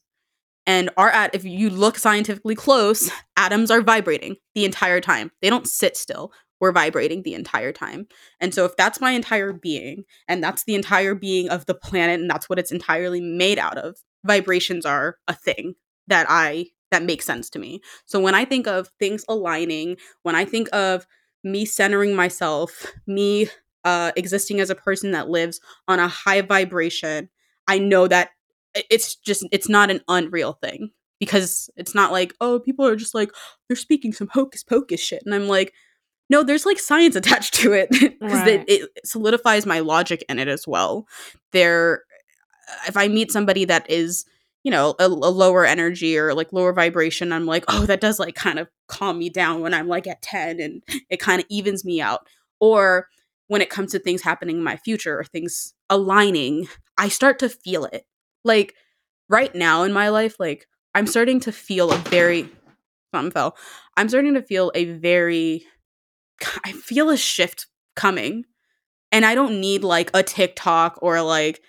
[0.67, 5.51] and our at if you look scientifically close atoms are vibrating the entire time they
[5.51, 8.07] don't sit still we're vibrating the entire time.
[8.41, 12.21] And so if that's my entire being and that's the entire being of the planet
[12.21, 15.75] and that's what it's entirely made out of vibrations are a thing
[16.07, 17.81] that i that makes sense to me.
[18.05, 21.07] So when i think of things aligning when i think of
[21.43, 23.49] me centering myself me
[23.85, 27.29] uh existing as a person that lives on a high vibration
[27.69, 28.31] i know that
[28.91, 30.91] it's just it's not an unreal thing.
[31.21, 33.31] Because it's not like oh people are just like
[33.69, 35.73] they're speaking some hocus pocus shit and i'm like
[36.31, 38.65] no there's like science attached to it because Right.
[38.69, 41.07] it, it solidifies my logic in it as well.
[41.53, 42.03] There
[42.89, 44.25] if i meet somebody that is
[44.63, 48.19] you know a, a lower energy or like lower vibration i'm like oh that does
[48.19, 51.47] like kind of calm me down when i'm like at 10 and it kind of
[51.51, 52.27] evens me out.
[52.61, 53.09] Or
[53.49, 57.49] when it comes to things happening in my future or things aligning i start to
[57.51, 58.07] feel it.
[58.45, 58.75] Like
[59.29, 62.49] right now in my life like i'm starting to feel a very
[63.15, 63.57] something fell.
[63.97, 65.65] I'm starting to feel a very
[66.65, 67.67] i feel a shift
[67.97, 68.45] coming
[69.13, 71.61] and i don't need like a tiktok or like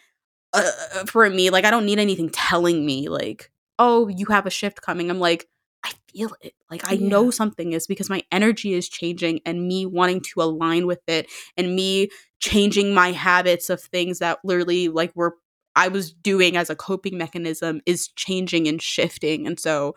[0.53, 0.71] uh,
[1.07, 4.81] for me like i don't need anything telling me like oh you have a shift
[4.81, 5.47] coming i'm like
[5.83, 7.09] i feel it like i Yeah.
[7.09, 11.29] know something is because my energy is changing and me wanting to align with it
[11.57, 15.35] and me changing my habits of things that literally like were
[15.75, 19.93] i was doing as a coping mechanism is changing and shifting and so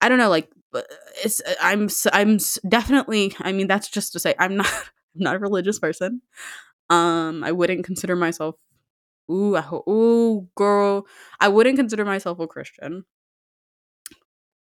[0.00, 0.82] i don't know like uh,
[1.24, 4.66] it's i'm s- i'm definitely i mean that's just to say i'm not
[5.16, 6.22] I'm not a religious person
[6.90, 8.56] um i wouldn't consider myself
[9.30, 11.06] Ooh, I ho- ooh, girl.
[11.40, 13.04] I wouldn't consider myself a Christian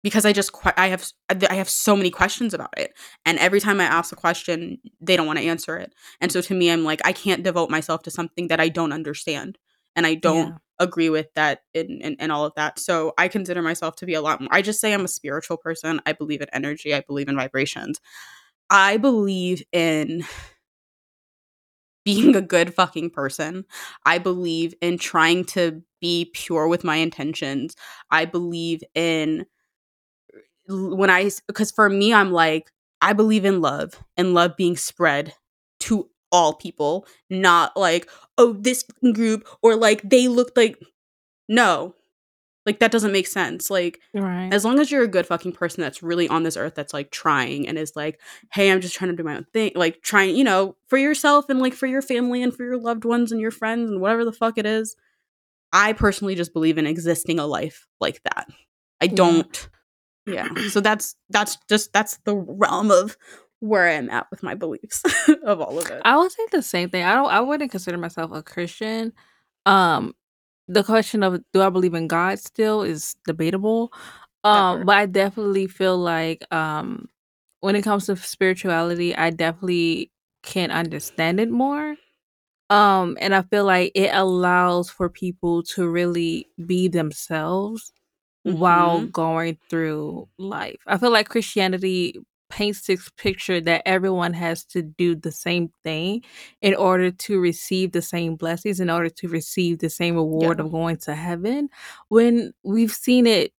[0.03, 1.05] because I just que- I have
[1.51, 2.93] I have so many questions about it,
[3.25, 6.41] and every time I ask a question, they don't want to answer it, and so
[6.43, 9.59] to me, I'm like, I can't devote myself to something that I don't understand,
[9.97, 10.59] and I don't Yeah.
[10.79, 12.79] Agree with that and and all of that.
[12.79, 14.49] So I consider myself to be a lot more.
[14.53, 16.01] I just say I'm a spiritual person.
[16.07, 16.95] I believe in energy.
[16.95, 18.01] I believe in vibrations.
[18.71, 20.25] I believe in
[22.05, 23.65] being a good fucking person.
[24.05, 27.77] I believe in trying to be pure with my intentions.
[28.11, 29.47] I believe in
[30.69, 35.35] when I because for me I'm like I believe in love and love being spread
[35.81, 40.79] to all people, not like oh this group or like they look like
[41.49, 41.95] no.
[42.67, 43.69] Like that doesn't make sense.
[43.71, 44.49] Like Right.
[44.53, 47.11] as long as you're a good fucking person that's really on this earth that's like
[47.11, 48.19] trying and is like
[48.53, 51.49] hey i'm just trying to do my own thing like trying you know for yourself
[51.51, 54.25] and like for your family and for your loved ones and your friends and whatever
[54.25, 54.97] the fuck it is
[55.75, 58.47] i personally just believe in existing a life like that
[59.03, 59.69] i don't
[60.27, 63.19] yeah so that's that's just that's the realm of
[63.65, 65.03] where i'm at with my beliefs
[65.45, 67.05] of all of it I would say the same thing.
[67.05, 67.31] I don't.
[67.31, 69.13] I wouldn't consider myself a Christian.
[69.67, 70.15] Um,
[70.69, 73.93] the question of do I believe in God still is debatable.
[74.45, 74.85] Um, Pepper.
[74.85, 77.09] but I definitely feel like um,
[77.61, 80.11] when it comes to spirituality, I definitely
[80.43, 81.97] can understand it more.
[82.71, 87.93] Um, and I feel like it allows for people to really be themselves
[88.43, 89.13] while Mhm.
[89.13, 90.81] going through life.
[90.87, 92.17] I feel like Christianity
[92.55, 96.23] paints this picture that everyone has to do the same thing
[96.63, 100.67] in order to receive the same blessings, in order to receive the same reward Yeah.
[100.67, 101.69] of going to heaven.
[102.09, 103.53] When we've seen it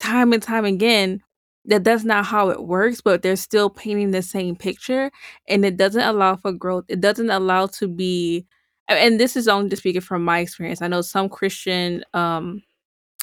[0.00, 1.20] time and time again
[1.66, 5.10] that that's not how it works, but they're still painting the same picture
[5.48, 6.84] and it doesn't allow for growth.
[6.88, 8.46] It doesn't allow to be
[8.88, 10.82] and this is only just speaking from my experience.
[10.82, 12.62] I know some Christian um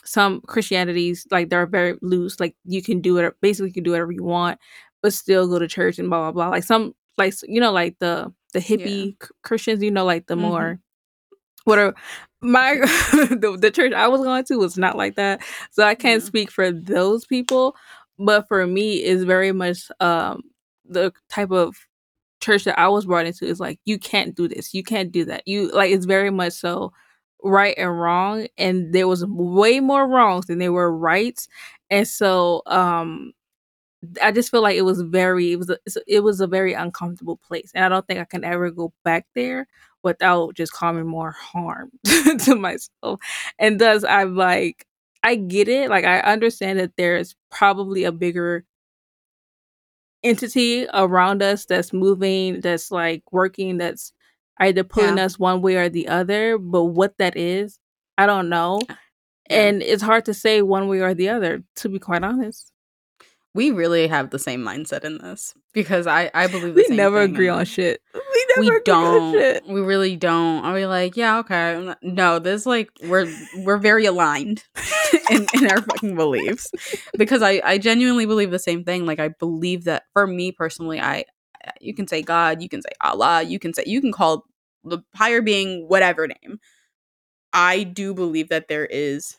[0.03, 2.39] some Christianities like they're very loose.
[2.39, 4.59] Like you can do it, basically you can do whatever you want,
[5.01, 6.49] but still go to church and blah blah blah.
[6.49, 10.35] Like some, like you know, like the the hippie Ch- Christians, you know, like the
[10.35, 10.39] Mhm.
[10.41, 10.79] more
[11.65, 11.93] whatever.
[12.41, 12.75] My
[13.13, 16.27] the, the church I was going to was not like that, so I can't Yeah.
[16.27, 17.75] speak for those people.
[18.17, 20.41] But for me, it's very much um
[20.85, 21.75] the type of
[22.41, 25.25] church that I was brought into is like you can't do this, you can't do
[25.25, 25.43] that.
[25.47, 26.91] You like it's very much so
[27.43, 31.47] right and wrong, and there was way more wrongs than there were rights,
[31.89, 33.33] and so um
[34.21, 35.77] I just feel like it was very it was a,
[36.07, 39.27] it was a very uncomfortable place, and I don't think I can ever go back
[39.35, 39.67] there
[40.03, 41.91] without just causing more harm
[42.45, 43.19] to myself.
[43.59, 44.87] And thus, I'm like,
[45.23, 48.65] I get it, like I understand that there's probably a bigger
[50.23, 54.13] entity around us that's moving, that's like working, that's
[54.59, 55.25] either pulling Yeah.
[55.25, 56.57] us one way or the other.
[56.57, 57.79] But what that is,
[58.17, 58.95] I don't know, uh,
[59.49, 59.57] Yeah.
[59.57, 61.63] and it's hard to say one way or the other.
[61.77, 62.71] To be quite honest,
[63.53, 67.19] we really have the same mindset in this because i i believe the we never
[67.21, 68.01] agree on shit.
[68.13, 69.67] We never we agree on don't shit.
[69.67, 74.63] we really don't are we like yeah okay no this like we're we're very aligned
[75.29, 76.71] in, in our fucking beliefs
[77.17, 80.99] because i i genuinely believe the same thing like i believe that for me personally
[81.01, 81.23] i
[81.79, 84.45] you can say god you can say allah you can say you can call
[84.83, 86.59] the higher being whatever name
[87.53, 89.37] i do believe that there is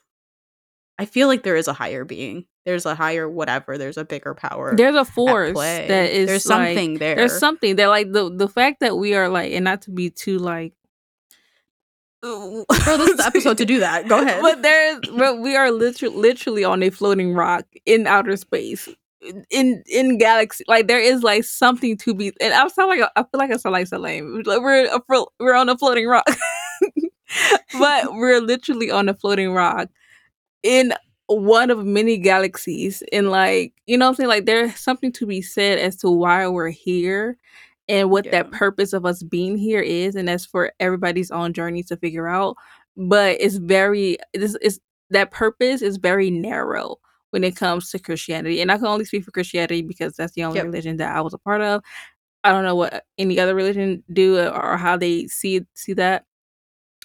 [0.99, 4.35] i feel like there is a higher being there's a higher whatever there's a bigger
[4.35, 8.31] power There's a force that is there's like- something there There's something that like the
[8.33, 10.73] the fact that we are like, and not to be too like.
[12.23, 14.07] Bro, this is the episode to do that.
[14.07, 14.43] Go ahead.
[14.43, 18.89] But there's, but we are literally literally on a floating rock in outer space,
[19.51, 20.65] in in galaxy.
[20.69, 22.33] Like there is like something to be.
[22.41, 24.43] And I sound like a, I feel like I sound like so lame.
[24.45, 26.27] Like we're a, we're on a floating rock,
[27.79, 29.89] but we're literally on a floating rock
[30.63, 30.93] in
[31.27, 33.03] one of many galaxies.
[33.13, 36.11] And like you know, what I'm saying like there's something to be said as to
[36.11, 37.37] why we're here.
[37.89, 41.83] And what that purpose of us being here is, and that's for everybody's own journey
[41.83, 42.57] to figure out
[42.97, 44.81] but it's very this is
[45.11, 46.97] that purpose is very narrow
[47.33, 48.63] when it comes to Christianity.
[48.63, 50.67] And I can only speak for Christianity because that's the only Yep.
[50.67, 51.83] religion that I was a part of.
[52.45, 56.27] I don't know what any other religion do uh, or how they see see that.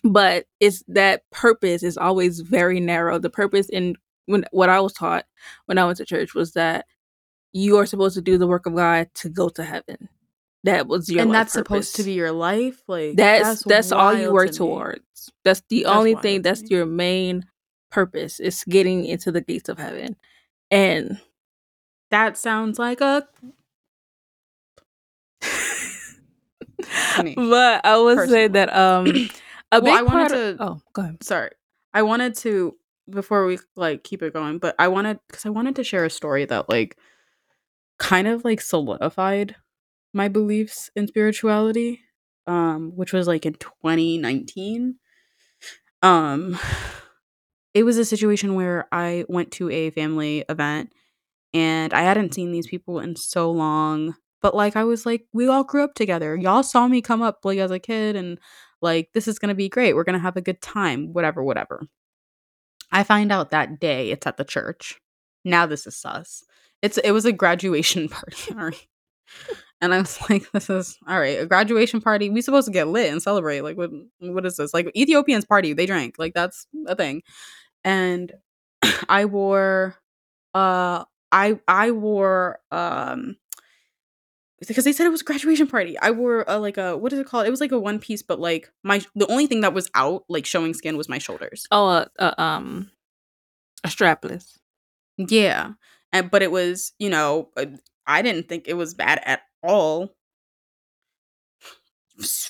[0.04, 3.20] But it's that purpose is always very narrow.
[3.20, 5.26] The purpose in when what I was taught
[5.68, 6.86] when I went to church was that
[7.54, 10.10] you are supposed to do the work of God to go to heaven.
[10.64, 14.32] That was your and that's supposed to be your life like that's that's, all you
[14.32, 17.46] work to towards that's the That's only thing to that's your main
[17.92, 20.16] purpose It's getting into the gates of heaven
[20.72, 21.20] and
[22.12, 23.28] that sounds like a
[27.36, 29.08] but i would say that um
[29.72, 31.24] a Well, big I wanted part of- to- oh go ahead.
[31.24, 31.52] sorry.
[31.94, 32.76] I wanted to
[33.10, 36.10] before we like keep it going but i wanted because i wanted to share a
[36.10, 36.98] story that like
[38.00, 39.56] kind of like solidified
[40.14, 42.02] my beliefs in spirituality
[42.48, 44.96] um which was like in 2019
[46.04, 46.60] um
[47.78, 50.92] it was a situation where i went to a family event
[51.54, 55.48] and i hadn't seen these people in so long but like i was like we
[55.48, 58.40] all grew up together y'all saw me come up like as a kid and
[58.82, 61.84] like this is gonna be great we're gonna have a good time whatever whatever
[62.92, 65.00] i find out that day it's at the church
[65.48, 66.44] now this is sus.
[66.82, 68.88] It's it was a graduation party, all right.
[69.82, 72.30] And I was like, this is all right, a graduation party.
[72.30, 73.62] We supposed to get lit and celebrate.
[73.62, 74.74] Like what what is this?
[74.74, 76.16] Like Ethiopians party, they drank.
[76.20, 77.24] Like that's a thing.
[77.88, 78.34] And
[79.10, 79.96] I wore
[80.54, 83.38] uh I I wore um
[84.68, 85.98] because they said it was a graduation party.
[86.00, 87.48] I wore a like a what is it called?
[87.48, 90.24] It was like a one piece, but like my the only thing that was out,
[90.30, 91.66] like showing skin, was my shoulders.
[91.72, 92.92] Oh, uh, uh, um,
[93.84, 94.58] a strapless.
[95.18, 95.74] Yeah,
[96.14, 97.66] and but it was you know uh,
[98.08, 100.16] I didn't think it was bad at all.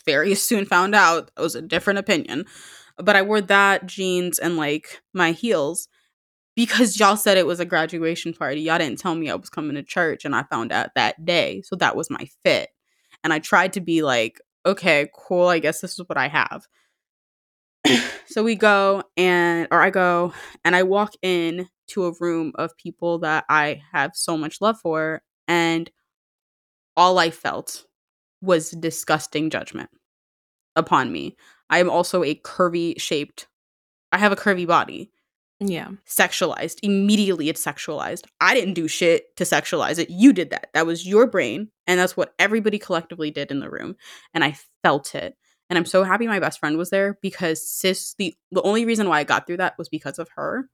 [0.05, 2.45] Very soon found out it was a different opinion,
[2.97, 5.87] but I wore that jeans and like my heels
[6.55, 8.61] because y'all said it was a graduation party.
[8.61, 11.61] Y'all didn't tell me I was coming to church, and I found out that day,
[11.63, 12.69] so that was my fit.
[13.23, 15.47] And I tried to be like, okay, cool.
[15.47, 16.65] I guess this is what I have.
[18.25, 20.33] so we go and or I go
[20.65, 24.79] and I walk in to a room of people that I have so much love
[24.81, 25.89] for and
[26.97, 27.85] all I felt
[28.41, 29.89] was disgusting judgment
[30.75, 31.35] upon me.
[31.69, 33.47] I am also a curvy shaped
[34.11, 35.11] I have a curvy body.
[35.59, 35.89] Yeah.
[36.07, 36.79] Sexualized.
[36.83, 38.25] Immediately it's sexualized.
[38.39, 40.09] I didn't do shit to sexualize it.
[40.09, 40.69] You did that.
[40.73, 43.95] That was your brain and that's what everybody collectively did in the room
[44.33, 45.35] and I felt it.
[45.69, 49.09] And I'm so happy my best friend was there because sis the the only reason
[49.09, 50.69] why I got through that was because of her.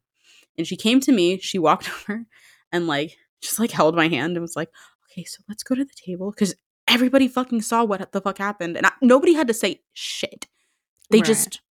[0.58, 2.26] And she came to me, she walked over
[2.72, 4.70] and like just like held my hand and was like,
[5.10, 6.54] "Okay, so let's go to the table cuz
[6.88, 10.48] everybody fucking saw what the fuck happened." And I, nobody had to say shit.
[11.12, 11.28] They Right.
[11.28, 11.62] just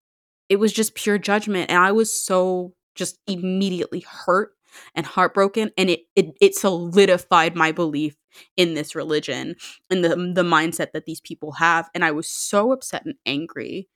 [0.49, 4.53] it was just pure judgment and I was so just immediately hurt
[4.95, 8.15] and heartbroken and it it, it solidified my belief
[8.57, 9.55] in this religion
[9.89, 13.89] and the the mindset that these people have and I was so upset and angry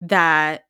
[0.00, 0.64] that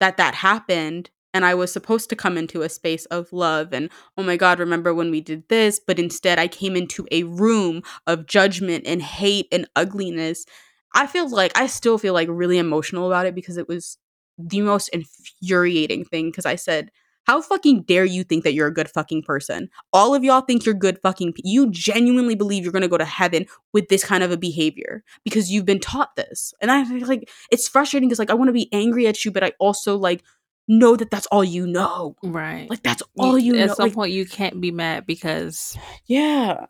[0.00, 3.90] that that happened and I was supposed to come into a space of love and
[4.16, 7.82] oh my god remember when we did this but instead I came into a room
[8.06, 10.46] of judgment and hate and ugliness
[10.94, 13.98] I feel like I still feel like really emotional about it because it was
[14.38, 16.90] the most infuriating thing because I said
[17.28, 19.68] how fucking dare you think that you're a good fucking person?
[19.92, 22.96] All of y'all think you're good fucking pe- you genuinely believe you're going to go
[22.96, 26.54] to heaven with this kind of a behavior because you've been taught this.
[26.62, 29.30] And I feel like it's frustrating because like I want to be angry at you
[29.30, 30.24] but I also like
[30.68, 32.16] know that that's all you know.
[32.22, 32.68] Right.
[32.70, 33.72] Like that's all you At know.
[33.72, 35.76] At some Like, point, you can't be mad because
[36.06, 36.64] yeah.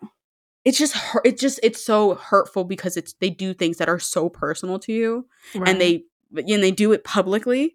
[0.68, 0.96] It's just.
[1.24, 4.92] It just it's so hurtful because it's they do things that are so personal to
[4.92, 5.68] you right.
[5.68, 6.04] and they
[6.36, 7.74] and they do it publicly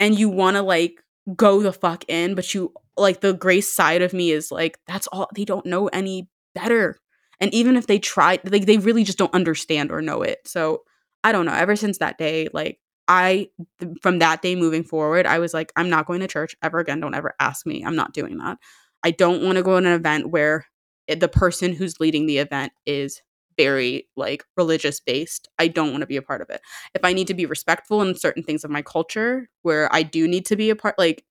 [0.00, 1.02] and you want to like
[1.36, 5.06] go the fuck in but you like the grace side of me is like that's
[5.08, 6.98] all they don't know any better
[7.40, 10.82] and even if they try like they really just don't understand or know it so
[11.22, 13.48] i don't know ever since that day like i
[13.78, 16.80] th- from that day moving forward i was like i'm not going to church ever
[16.80, 18.58] again don't ever ask me i'm not doing that
[19.04, 20.66] i don't want to go to an event where
[21.08, 23.20] Eh, the person who's leading the event is
[23.58, 26.62] very like religious based i don't want to be a part of it
[26.94, 30.26] if I need to be respectful in certain things of my culture where I do
[30.26, 31.24] need to be a part like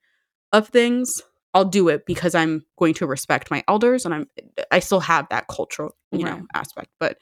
[0.54, 1.22] of things,
[1.54, 5.00] I'll do it because I'm going to respect my elders and I'm eh, I still
[5.02, 6.40] have that cultural, you Right.
[6.40, 6.90] know, aspect.
[7.00, 7.18] But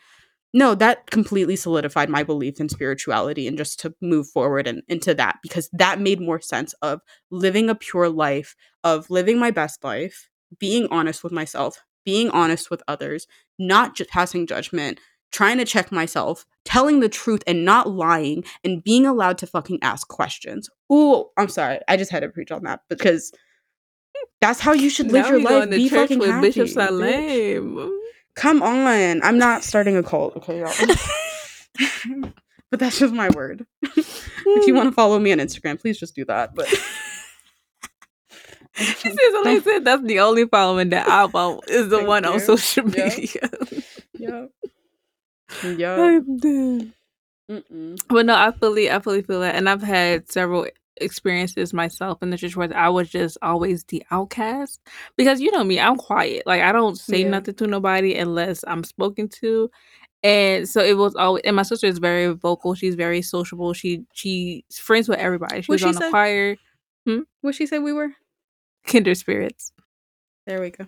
[0.54, 5.14] no, that completely solidified my belief in spirituality and just to move forward and into
[5.16, 9.84] that because that made more sense of living a pure life, of living my best
[9.84, 10.30] life,
[10.60, 11.80] being honest with myself,
[12.10, 13.28] being honest with others,
[13.60, 15.00] not just passing judgment,
[15.32, 19.78] trying to check myself, telling the truth and not lying, and being allowed to fucking
[19.84, 20.72] ask questions.
[20.92, 21.78] Ooh, I'm sorry.
[21.88, 23.32] I just had to preach on that because
[24.42, 25.70] that's how you should live Now your life.
[25.70, 26.48] Be fucking with happy.
[26.48, 26.70] Bishop.
[26.70, 28.00] Salam.
[28.34, 29.22] Come on.
[29.22, 30.74] I'm not starting a cult, okay, y'all.
[32.72, 33.68] but that's just my word.
[33.84, 36.56] if you want to follow me on Instagram, please just do that.
[36.56, 36.74] But
[38.98, 42.26] She says, "Only said that's the only following that I want is the Thank one
[42.26, 43.50] on social media."
[44.18, 44.46] Yeah.
[45.64, 46.94] I'm dead.
[48.10, 50.68] But no, I fully, I fully feel that, and I've had several
[51.02, 54.82] experiences myself in the church where I was just always the outcast
[55.16, 56.44] because you know me, I'm quiet.
[56.46, 57.30] Like I don't say Yeah.
[57.30, 59.70] nothing to nobody unless I'm spoken to,
[60.24, 61.42] and so it was always.
[61.46, 62.76] And my sister is very vocal.
[62.76, 63.74] She's very sociable.
[63.74, 65.62] She she's friends with everybody.
[65.62, 66.10] She What'd was she on the say?
[66.12, 66.56] choir,
[67.08, 67.20] hmm?
[67.42, 68.10] What she said we were?
[68.90, 69.72] Kinder Spirits.
[70.48, 70.88] There we go.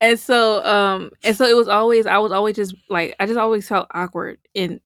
[0.00, 3.38] And so, um, and so it was always I was always just like I just
[3.38, 4.80] always felt awkward in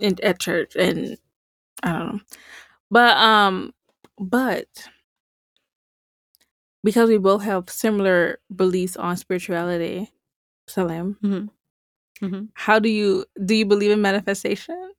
[0.00, 1.16] in at church, and
[1.82, 2.20] I don't know,
[2.90, 3.72] but um,
[4.18, 4.66] but
[6.84, 10.10] because we both have similar beliefs on spirituality,
[10.66, 12.24] Salim, Mm-hmm.
[12.26, 12.44] Mm-hmm.
[12.54, 14.92] how do you do you believe in manifestation?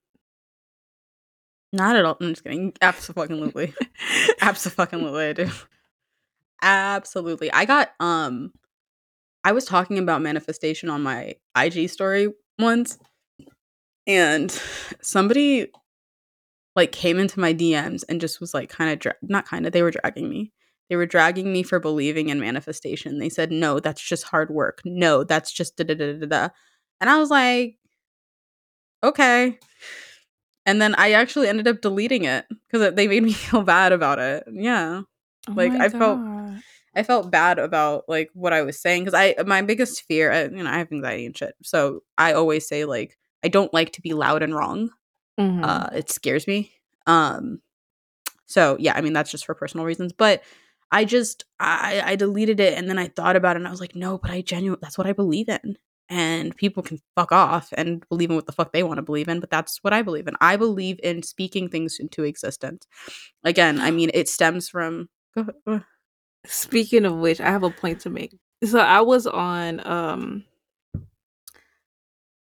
[1.73, 2.17] Not at all.
[2.19, 2.73] I'm just kidding.
[2.81, 3.73] Absolutely.
[4.41, 5.49] Absolutely, I do.
[6.61, 7.51] Absolutely.
[7.51, 8.51] I got um
[9.43, 12.97] I was talking about manifestation on my IG story once
[14.07, 14.51] and
[15.01, 15.67] somebody
[16.75, 19.71] like came into my DMs and just was like kind of dra- not kind of
[19.71, 20.51] they were dragging me.
[20.89, 23.19] They were dragging me for believing in manifestation.
[23.19, 24.81] They said, "No, that's just hard work.
[24.85, 26.49] No, that's just da da da da da."
[26.99, 27.77] And I was like,
[29.03, 29.59] "Okay."
[30.65, 34.19] And then I actually ended up deleting it because they made me feel bad about
[34.19, 34.43] it.
[34.51, 35.01] Yeah.
[35.47, 36.19] Oh Like, I felt-.
[36.99, 40.43] I felt bad about like what I was saying because I my biggest fear, I,
[40.43, 41.55] you know, I have anxiety and shit.
[41.63, 44.89] So I always say like I don't like to be loud and wrong.
[45.39, 45.63] Mhm.
[45.63, 46.71] Uh, it scares me.
[47.07, 47.61] Um,
[48.45, 50.11] so yeah, I mean that's just for personal reasons.
[50.13, 50.43] But
[50.91, 53.81] I just I I deleted it and then I thought about it and I was
[53.81, 55.77] like, no, but I genuinely that's what I believe in.
[56.11, 59.27] And people can fuck off and believe in what the fuck they want to believe
[59.27, 60.35] in, but that's what I believe in.
[60.41, 62.87] I believe in speaking things into existence.
[63.43, 65.09] Again, I mean, it stems from.
[66.45, 68.37] Speaking of which, I have a point to make.
[68.63, 70.43] So I was on um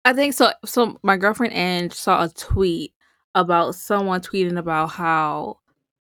[0.05, 2.93] I think so so my girlfriend Ange saw a tweet
[3.35, 5.59] about someone tweeting about how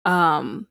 [0.05, 0.67] um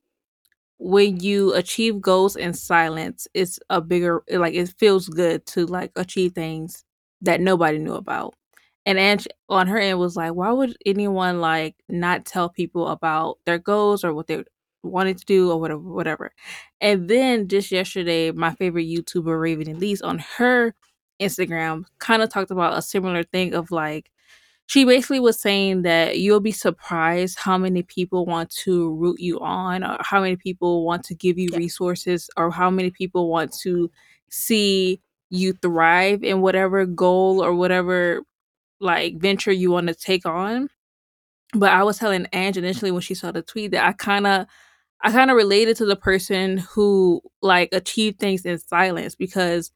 [0.78, 5.92] when you achieve goals in silence, it's a bigger like it feels good to like
[5.96, 6.84] achieve things
[7.22, 8.34] that nobody knew about.
[8.86, 13.38] And Ange on her end was like, why would anyone like not tell people about
[13.46, 14.44] their goals or what they
[14.82, 16.32] wanted to do or whatever, whatever.
[16.80, 20.74] And then just yesterday, my favorite YouTuber Raven Elyse on her
[21.20, 24.10] Instagram kind of talked about a similar thing of like
[24.66, 29.38] she basically was saying that you'll be surprised how many people want to root you
[29.40, 31.58] on or how many people want to give you Yeah.
[31.58, 33.90] resources or how many people want to
[34.30, 35.00] see
[35.30, 38.22] you thrive in whatever goal or whatever
[38.80, 40.68] like venture you want to take on.
[41.54, 44.46] But I was telling Ange initially when she saw the tweet that I kind of
[45.02, 49.70] I kind of related to the person who like achieved things in silence because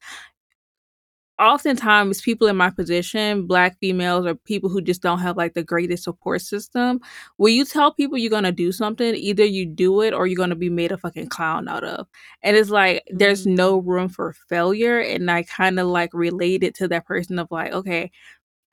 [1.39, 5.63] oftentimes people in my position, black females or people who just don't have like the
[5.63, 6.99] greatest support system,
[7.37, 10.55] when you tell people you're gonna do something, either you do it or you're gonna
[10.55, 12.07] be made a fucking clown out of.
[12.43, 13.55] And it's like there's mm.
[13.55, 14.99] no room for failure.
[14.99, 18.11] And I kind of like related to that person of like, okay,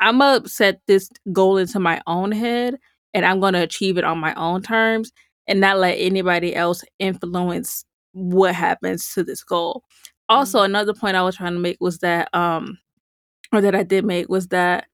[0.00, 2.78] I'm gonna set this goal into my own head
[3.14, 5.12] and I'm gonna achieve it on my own terms
[5.48, 9.84] and not let anybody else influence what happens to this goal.
[10.28, 12.78] Also, another point I was trying to make was that um
[13.52, 14.86] or that I did make was that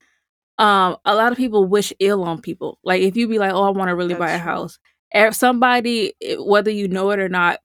[0.59, 2.79] um a lot of people wish ill on people.
[2.85, 4.79] Like if you be like, "Oh, I want to really buy a house."
[5.13, 7.61] If somebody eh, whether you know it or not,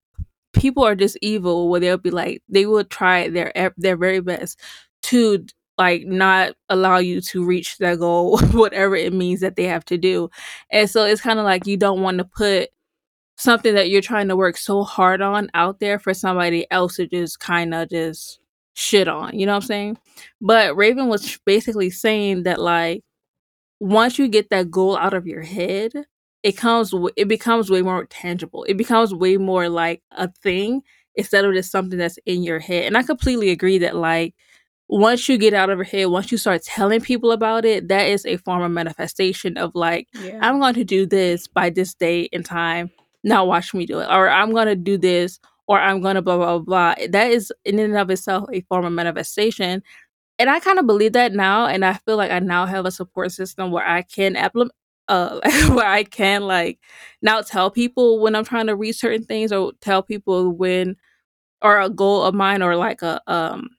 [0.54, 4.60] people are just evil where they'll be like they will try their their very best
[5.04, 5.46] to
[5.78, 9.98] like not allow you to reach that goal whatever it means that they have to
[9.98, 10.30] do.
[10.72, 12.70] And so it's kind of like you don't want to put
[13.38, 17.08] something that you're trying to work so hard on out there for somebody else to
[17.08, 18.40] just kind of just
[18.76, 19.98] shit on you know what i'm saying?
[20.42, 23.04] But raven was basically saying that like
[23.80, 25.92] once you get that goal out of your head
[26.44, 28.66] it comes it becomes way more tangible.
[28.66, 30.82] It becomes way more like a thing
[31.16, 32.86] instead of just something that's in your head.
[32.86, 34.36] And i completely agree that like
[34.90, 38.08] once you get out of your head once you start telling people about it that
[38.08, 40.40] is a form of manifestation of like Yeah.
[40.42, 42.92] i'm going to do this by this date and time.
[43.24, 44.08] Now watch me do it.
[44.10, 46.96] Or i'm going to do this or i'm going to blah blah blah.
[47.10, 49.82] That is in and of itself a form of manifestation.
[50.40, 52.92] And I kind of believe that now, and I feel like I now have a
[52.92, 54.72] support system where I can implement,
[55.08, 55.40] uh,
[55.74, 56.80] where I can like
[57.22, 60.98] now tell people when I'm trying to read certain things, or tell people when,
[61.62, 63.70] or a goal of mine, or like a um,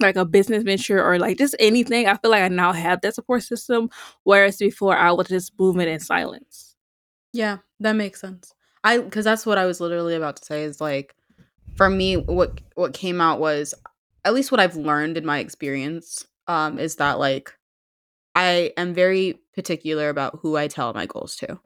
[0.00, 2.06] like a business venture, or like just anything.
[2.06, 3.90] I feel like I now have that support system,
[4.24, 6.76] whereas before I was just moving in silence.
[7.32, 8.54] Yeah, that makes sense.
[8.84, 11.14] I because that's what I was literally about to say is like
[11.76, 13.74] for me what what came out was
[14.24, 17.52] at least what I've learned in my experience um is that like
[18.34, 21.58] I am very particular about who I tell my goals to.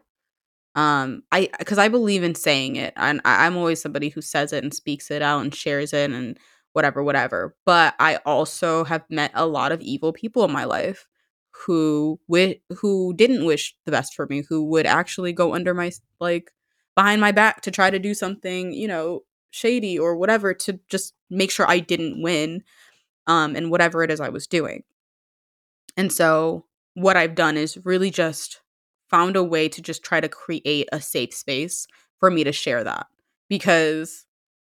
[0.74, 4.52] Um I cuz I believe in saying it and I, I'm always somebody who says
[4.52, 6.38] it and speaks it out and shares it and
[6.72, 7.54] whatever whatever.
[7.66, 11.06] But I also have met a lot of evil people in my life
[11.66, 15.90] who wi- who didn't wish the best for me, who would actually go under my
[16.20, 16.52] like
[16.96, 21.14] behind my back to try to do something, you know, shady or whatever to just
[21.30, 22.62] make sure I didn't win
[23.26, 24.84] um and whatever it is I was doing.
[25.96, 26.64] And so
[26.94, 28.60] what I've done is really just
[29.10, 31.86] found a way to just try to create a safe space
[32.18, 33.06] for me to share that
[33.48, 34.26] because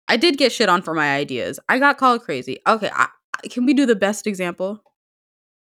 [0.08, 1.58] I did get shit on for my ideas.
[1.68, 2.60] I got called crazy.
[2.66, 3.08] Okay, I,
[3.48, 4.82] can we do the best example?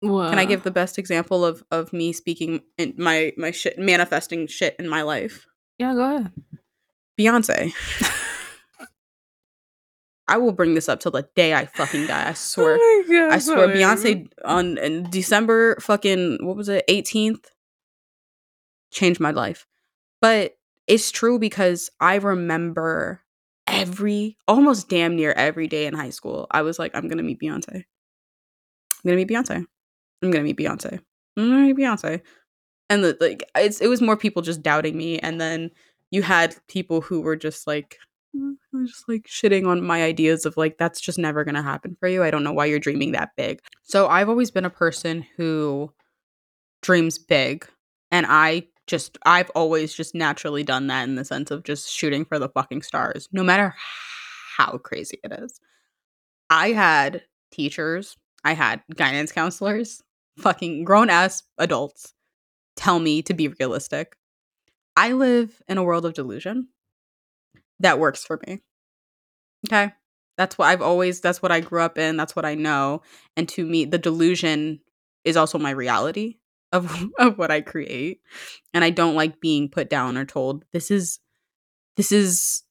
[0.03, 4.47] Can I give the best example of of me speaking in my my shit manifesting
[4.47, 5.45] shit in my life?
[5.77, 6.31] Yeah, go ahead.
[7.19, 7.73] Beyonce.
[10.27, 12.27] I will bring this up till the day I fucking die.
[12.27, 12.77] I oh swear.
[12.79, 13.77] Oh God, I swear, sorry.
[13.77, 17.45] Beyonce on in December fucking what was it, 18th,
[18.91, 19.67] changed my life.
[20.19, 23.20] But it's true because I remember
[23.81, 26.47] every almost damn near every day in high school.
[26.51, 27.75] I was like, I'm gonna meet Beyonce.
[27.75, 27.83] I'm
[29.05, 29.65] gonna meet Beyonce.
[30.21, 30.99] I'm gonna meet Beyonce.
[31.37, 32.21] I'm gonna meet Beyonce.
[32.89, 35.71] And the, like it's it was more people just doubting me, and then
[36.11, 37.97] you had people who were just like
[38.85, 42.23] just like shitting on my ideas of like that's just never gonna happen for you.
[42.23, 43.59] I don't know why you're dreaming that big.
[43.83, 45.91] So I've always been a person who
[46.81, 47.65] dreams big,
[48.11, 52.25] and I just I've always just naturally done that in the sense of just shooting
[52.25, 53.73] for the fucking stars, no matter
[54.57, 55.59] how crazy it is.
[56.49, 60.01] I had teachers, I had guidance counselors,
[60.37, 62.13] fucking grown ass adults
[62.75, 64.15] tell me to be realistic.
[64.95, 66.67] I live in a world of delusion
[67.79, 68.61] that works for me.
[69.67, 69.93] Okay?
[70.37, 73.01] That's what I've always that's what I grew up in, that's what I know.
[73.37, 74.81] And to me the delusion
[75.23, 76.37] is also my reality
[76.71, 78.21] of of what I create.
[78.73, 81.19] And I don't like being put down or told this is
[81.97, 82.63] this is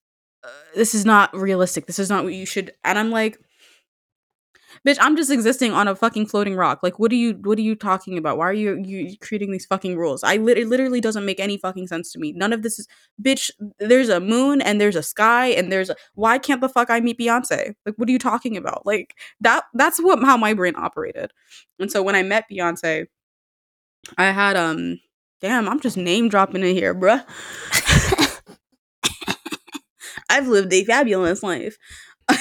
[0.45, 1.87] uh, this is not realistic.
[1.87, 3.39] This is not what you should and I'm like
[4.87, 6.81] bitch i'm just existing on a fucking floating rock.
[6.83, 8.39] Like what are you what are you talking about?
[8.39, 10.23] Why are you you creating these fucking rules?
[10.25, 12.33] I it literally doesn't make any fucking sense to me.
[12.33, 12.89] None of this is
[13.23, 16.91] bitch there's a moon and there's a sky and there's a why can't the fuck
[16.91, 17.75] i meet beyonce?
[17.87, 18.87] Like what are you talking about?
[18.87, 21.33] Like that that's what how my brain operated.
[21.79, 23.07] And so when i met beyonce
[24.19, 24.99] i had um
[25.41, 27.25] damn i'm just name dropping in here bruh
[30.31, 31.77] i've lived a fabulous life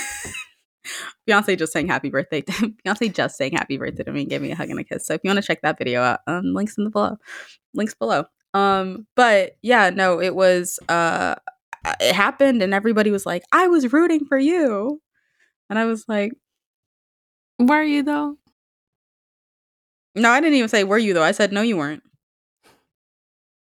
[1.30, 2.42] Beyonce just saying happy birthday.
[2.42, 2.52] To,
[2.86, 5.06] Beyonce just saying happy birthday to me and gave me a hug and a kiss.
[5.06, 7.18] So if you want to check that video out, um, links in the below,
[7.74, 8.26] links below.
[8.54, 11.36] Um, but yeah, no, it was uh,
[12.00, 15.02] it happened, and everybody was like, "I was rooting for you,"
[15.70, 16.34] and I was like,
[17.60, 18.38] Were you though?
[20.16, 21.24] "No, I didn't even say were you though.
[21.24, 22.04] I said no, you weren't.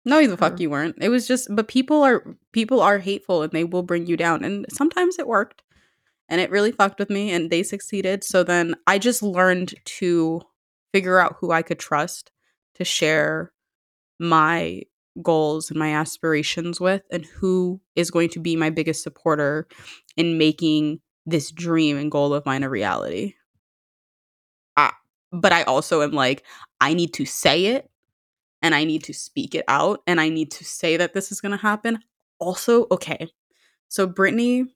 [0.04, 0.60] No, you the fuck mm.
[0.60, 0.96] you weren't.
[1.00, 4.44] It was just, but people are people are hateful and they will bring you down,
[4.44, 5.62] and sometimes it worked."
[6.28, 10.40] and it really fucked with me and they succeeded so then i just learned to
[10.92, 12.30] figure out who i could trust
[12.74, 13.52] to share
[14.18, 14.82] my
[15.22, 19.66] goals and my aspirations with and who is going to be my biggest supporter
[20.16, 23.34] in making this dream and goal of mine a reality
[25.32, 26.44] but i also am like
[26.80, 27.90] i need to say it
[28.62, 31.40] and i need to speak it out and i need to say that this is
[31.40, 31.98] going to happen
[32.38, 33.28] also okay
[33.88, 34.66] so brittany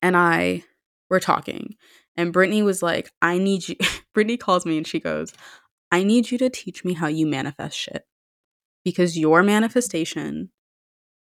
[0.00, 0.64] and I
[1.10, 1.76] were talking,
[2.16, 3.76] and Brittany was like, I need you.
[4.14, 5.32] Brittany calls me and she goes,
[5.90, 8.04] I need you to teach me how you manifest shit.
[8.84, 10.50] Because your manifestation,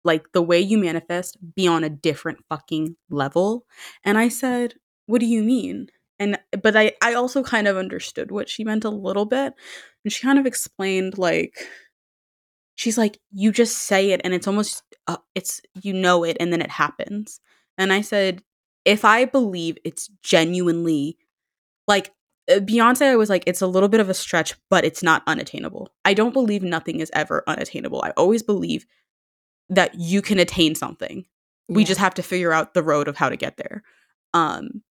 [0.04, 3.66] like the way you manifest, be on a different fucking level.
[4.04, 4.76] And I said,
[5.08, 5.88] What do you mean?
[6.20, 9.54] And but I, I also kind of understood what she meant a little bit.
[10.04, 11.58] And she kind of explained like
[12.76, 16.52] she's like, you just say it and it's almost uh, it's you know it and
[16.52, 17.40] then it happens.
[17.78, 18.44] And I said,
[18.86, 21.18] if I believe it's genuinely
[21.88, 22.12] like
[22.52, 25.24] uh, Beyonce, I was like, it's a little bit of a stretch, but it's not
[25.28, 25.90] unattainable.
[26.06, 28.02] I don't believe nothing is ever unattainable.
[28.04, 28.86] I always believe
[29.70, 31.26] that you can attain something.
[31.68, 31.88] We Yeah.
[31.88, 33.84] just have to figure out the road of how to get there.
[34.34, 34.82] Um,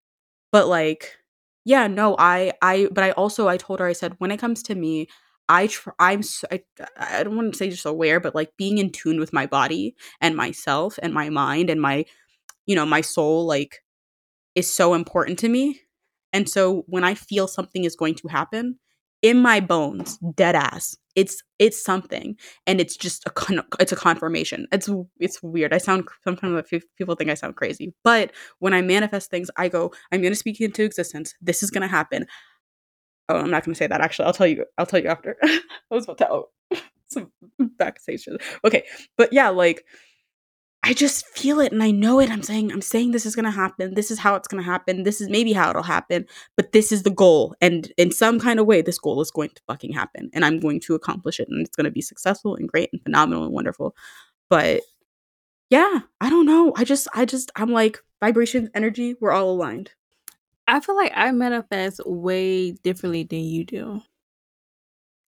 [0.52, 1.16] but like,
[1.64, 4.62] yeah, no, I, I, but I also, I told her, I said, when it comes
[4.64, 5.08] to me,
[5.48, 6.62] I, tr- I'm, so, I,
[6.96, 9.94] I don't want to say just aware, but like being in tune with my body
[10.20, 12.04] and myself and my mind and my,
[12.66, 13.78] you know, my soul, like,
[14.54, 15.80] is so important to me.
[16.32, 18.78] And so when I feel something is going to happen
[19.22, 23.96] in my bones, dead ass, it's it's something, and it's just a con- it's a
[23.96, 24.68] confirmation.
[24.70, 24.88] It's
[25.18, 25.74] it's weird.
[25.74, 29.92] I sound sometimes people think I sound crazy, but when I manifest things, I go,
[30.12, 31.34] I'm going to speak into existence.
[31.40, 32.26] This is going to happen.
[33.28, 34.00] Oh, I'm not going to say that.
[34.00, 34.64] Actually, I'll tell you.
[34.78, 35.36] I'll tell you after.
[35.42, 35.60] I
[35.90, 38.28] was about to out oh, some backstage.
[38.64, 38.84] Okay,
[39.16, 39.84] but yeah, like
[40.88, 42.30] I just feel it and I know it.
[42.30, 43.92] I'm saying, I'm saying this is gonna happen.
[43.92, 45.02] This is how it's gonna happen.
[45.02, 46.24] This is maybe how it'll happen,
[46.56, 47.54] but this is the goal.
[47.60, 50.30] And in some kind of way, this goal is going to fucking happen.
[50.32, 51.48] And I'm going to accomplish it.
[51.50, 53.94] And it's gonna be successful and great and phenomenal and wonderful.
[54.48, 54.80] But
[55.68, 56.72] yeah, I don't know.
[56.74, 59.90] I just, I just, I'm like, vibration, energy, we're all aligned.
[60.66, 64.00] I feel like I manifest way differently than you do.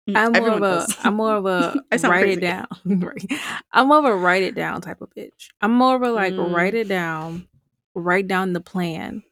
[0.10, 0.89] Mm, I'm more of a.
[1.03, 2.38] I'm more of a write crazy.
[2.38, 2.68] it down.
[3.74, 5.49] I'm more of a write it down type of bitch.
[5.62, 6.51] I'm more of a like Mm.
[6.53, 7.47] write it down,
[7.95, 9.24] write down the plan,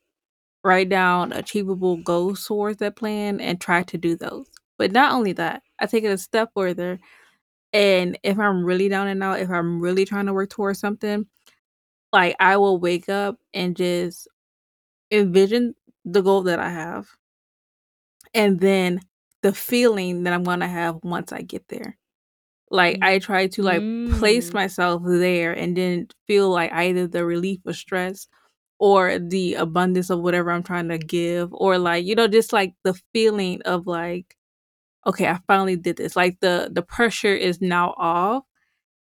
[0.63, 4.47] write down achievable goals towards that plan, and try to do those.
[4.78, 6.99] But not only that, I take it a step further.
[7.73, 11.28] And if I'm really down and out, if I'm really trying to work towards something,
[12.13, 14.28] like I will wake up and just
[15.11, 15.75] envision
[16.05, 17.07] the goal that I have
[18.34, 19.01] and then
[19.47, 21.97] the feeling that I'm going to have once I get there.
[22.69, 23.81] Like I try to like
[24.19, 24.53] place Mm.
[24.55, 28.27] myself there and then feel like either the relief of stress
[28.77, 32.73] or the abundance of whatever I'm trying to give or like you know just like
[32.83, 34.35] the feeling of like
[35.05, 36.17] okay, I finally did this.
[36.17, 38.43] Like the the pressure is now off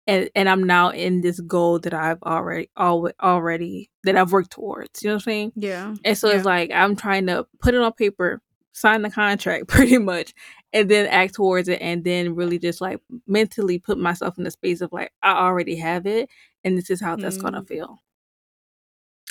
[0.06, 4.52] and and I'm now in this goal that I've already always already that I've worked
[4.52, 5.02] towards.
[5.02, 5.52] You know what I'm saying?
[5.56, 5.96] Yeah.
[6.06, 8.44] And so it's like I'm trying to put it on paper,
[8.76, 10.34] sign the contract pretty much,
[10.74, 14.52] and then act towards it and then really just like mentally put myself in the
[14.52, 16.30] space of like I already have it
[16.66, 17.68] and this is how that's gonna Mm.
[17.70, 18.00] feel.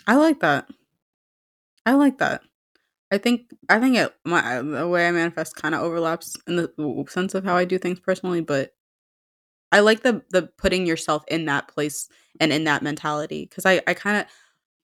[0.06, 0.66] I like that.
[1.86, 2.42] I like that.
[3.12, 7.04] I think I think it my the way I manifest kind of overlaps in the
[7.08, 8.74] sense of how I do things personally, but
[9.72, 12.08] I like the the putting yourself in that place
[12.40, 14.26] and in that mentality because I I kind of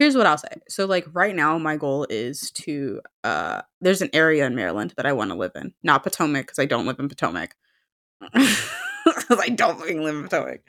[0.01, 0.49] here's what I'll say.
[0.69, 5.07] So like right now, my goal is to uh there's an area in Maryland that
[5.07, 7.55] I want to live in, not Potomac because I don't live in Potomac.
[8.35, 10.61] I don't fucking live in Potomac,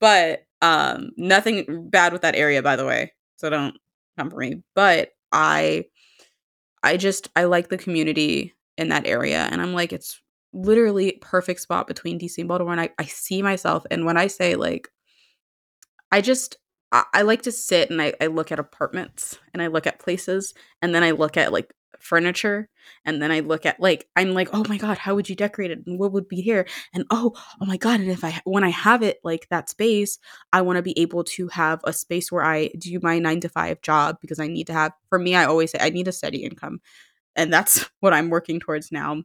[0.00, 3.12] but um nothing bad with that area by the way.
[3.36, 3.76] So don't
[4.18, 4.62] come for me.
[4.74, 5.86] But I
[6.82, 10.20] I just I like the community in that area and I'm like it's
[10.52, 14.26] literally perfect spot between DC and Baltimore and I, I see myself and when I
[14.26, 14.88] say like
[16.12, 16.58] I just
[16.92, 19.98] I, I like to sit and I, I look at apartments and I look at
[19.98, 22.68] places and then I look at like furniture
[23.06, 25.70] and then I look at like I'm like oh my god how would you decorate
[25.70, 26.66] it and what would be here?
[26.92, 30.18] And oh oh my god and if I when I have it like that space
[30.52, 33.48] I want to be able to have a space where I do my 9 to
[33.48, 36.12] 5 job because I need to have for me I always say I need a
[36.12, 36.80] steady income.
[37.36, 39.22] And that's what I'm working towards now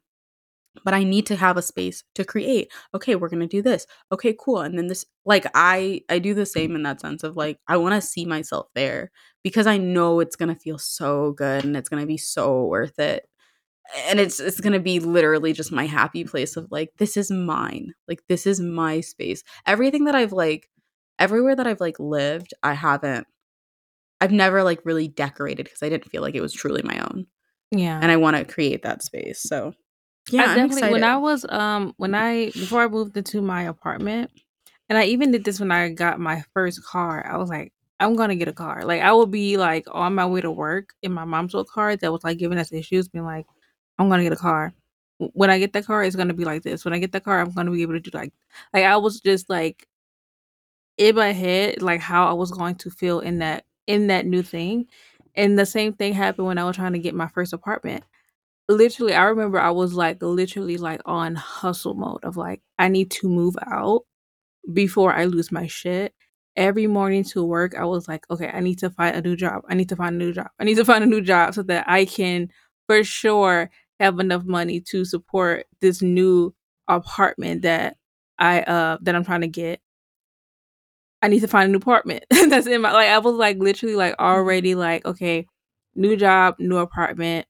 [0.84, 2.72] but I need to have a space to create.
[2.94, 3.86] Okay, we're going to do this.
[4.12, 4.60] Okay, cool.
[4.60, 7.78] And then this like I I do the same in that sense of like I
[7.78, 9.12] want to see myself there
[9.44, 12.66] because I know it's going to feel so good and it's going to be so
[12.66, 13.28] worth it.
[14.08, 17.32] And it's it's going to be literally just my happy place of like this is
[17.32, 17.94] mine.
[18.08, 19.44] Like this is my space.
[19.66, 20.70] Everything that I've like
[21.18, 23.28] everywhere that I've like lived, I haven't
[24.22, 27.28] I've never like really decorated because I didn't feel like it was truly my own.
[27.72, 28.00] Yeah.
[28.02, 29.42] And I want to create that space.
[29.42, 29.74] So
[30.32, 34.32] yeah, I definitely when I was um when I before I moved into my apartment,
[34.90, 37.26] and I even did this when I got my first car.
[37.26, 38.84] I was like, I'm gonna get a car.
[38.86, 41.96] Like I would be like on my way to work in my mom's old car
[41.96, 43.46] that was like giving us issues, being like,
[44.00, 44.74] I'm gonna get a car.
[45.20, 46.86] When I get the car, it's gonna be like this.
[46.86, 48.34] When I get the car, I'm gonna be able to do like
[48.74, 49.88] like I was just like
[50.98, 54.44] in my head like how I was going to feel in that in that new
[54.44, 54.88] thing.
[55.36, 58.04] And the same thing happened when I was trying to get my first apartment
[58.70, 63.12] literally i remember i was like literally like on hustle mode of like i need
[63.12, 64.04] to move out
[64.74, 66.14] before i lose my shit.
[66.58, 69.64] Every morning to work i was like okay i need to find a new job.
[69.70, 70.50] I need to find a new job.
[70.60, 72.50] I need to find a new job so that i can
[72.88, 76.54] for sure have enough money to support this new
[76.88, 77.98] apartment that
[78.40, 79.82] i uh that i'm trying to get.
[81.22, 82.24] I need to find a new apartment.
[82.30, 85.48] That's in my like i was like literally like already like okay
[85.96, 87.46] new job new apartment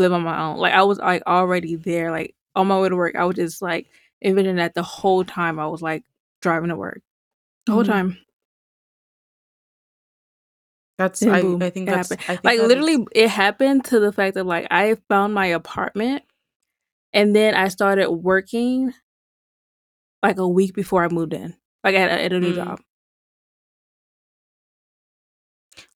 [0.00, 0.58] live on my own.
[0.58, 3.14] Like I was like already there, like on my way to work.
[3.16, 3.86] I was just like
[4.22, 6.02] envisioning that the whole time I was like
[6.42, 7.02] driving to work.
[7.66, 7.86] The whole Mhm.
[7.86, 8.18] time.
[10.98, 12.24] That's I, boom, I think that's happened.
[12.28, 15.32] I think Like that literally is- it happened to the fact that like I found
[15.32, 16.24] my apartment
[17.12, 18.92] and then I started working
[20.22, 21.56] like a week before I moved in.
[21.84, 22.56] Like at, a- at a new Mm.
[22.56, 22.80] job.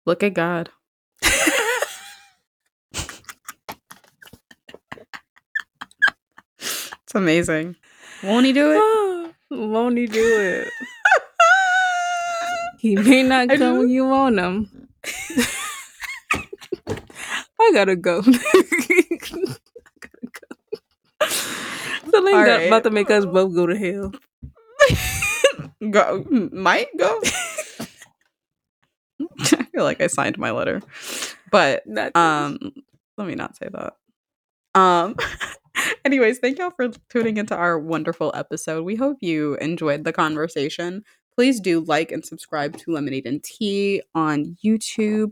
[0.06, 0.70] look at God.
[7.14, 7.76] It's amazing.
[8.24, 9.36] Won't he do it?
[9.52, 10.68] Won't he do it?
[12.80, 14.90] He may not come when you want him.
[17.62, 18.24] I gotta go.
[18.26, 20.28] I gotta
[21.22, 22.24] go.
[22.34, 22.66] Right.
[22.66, 24.12] about to make us both go to hell.
[25.92, 27.22] go might go.
[29.22, 30.82] I feel like I signed my letter,
[31.52, 31.84] but
[32.18, 32.74] um,
[33.20, 33.98] let me not say that.
[34.74, 35.16] Um.
[36.06, 38.84] Anyways, thank y'all for tuning into our wonderful episode.
[38.84, 41.04] We hope you enjoyed the conversation.
[41.34, 45.32] Please do like and subscribe to Lemonade and Tea on YouTube.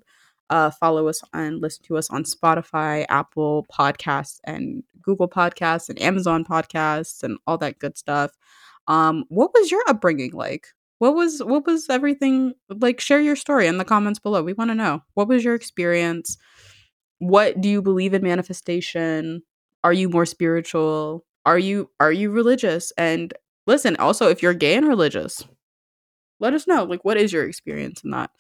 [0.50, 6.02] Uh, follow us and listen to us on Spotify, Apple Podcasts, and Google Podcasts, and
[6.02, 8.32] Amazon Podcasts, and all that good stuff.
[8.88, 10.68] Um, what was your upbringing like?
[11.00, 13.02] What was what was everything like?
[13.02, 14.42] Share your story in the comments below.
[14.42, 16.38] We want to know what was your experience.
[17.20, 19.44] What do you believe in manifestation?
[19.84, 21.26] are you more spiritual?
[21.46, 22.92] Are you are you religious?
[22.98, 23.34] And
[23.68, 25.44] listen, also if you're gay and religious,
[26.40, 26.84] let us know.
[26.84, 28.32] Like what is your experience in that?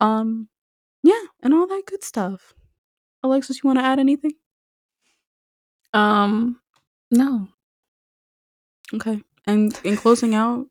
[0.00, 0.48] Um
[1.02, 2.54] yeah, and all that good stuff.
[3.22, 4.32] Alexis, you want to add anything?
[5.92, 6.60] Um
[7.10, 7.48] no.
[8.94, 9.22] Okay.
[9.46, 10.66] And in closing out,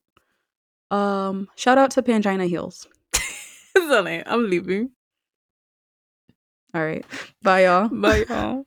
[0.92, 2.88] um shout out to Pangina Heals.
[3.76, 4.92] I'm leaving.
[6.74, 7.06] All right.
[7.42, 7.88] Bye, y'all.
[7.90, 8.66] Bye, y'all.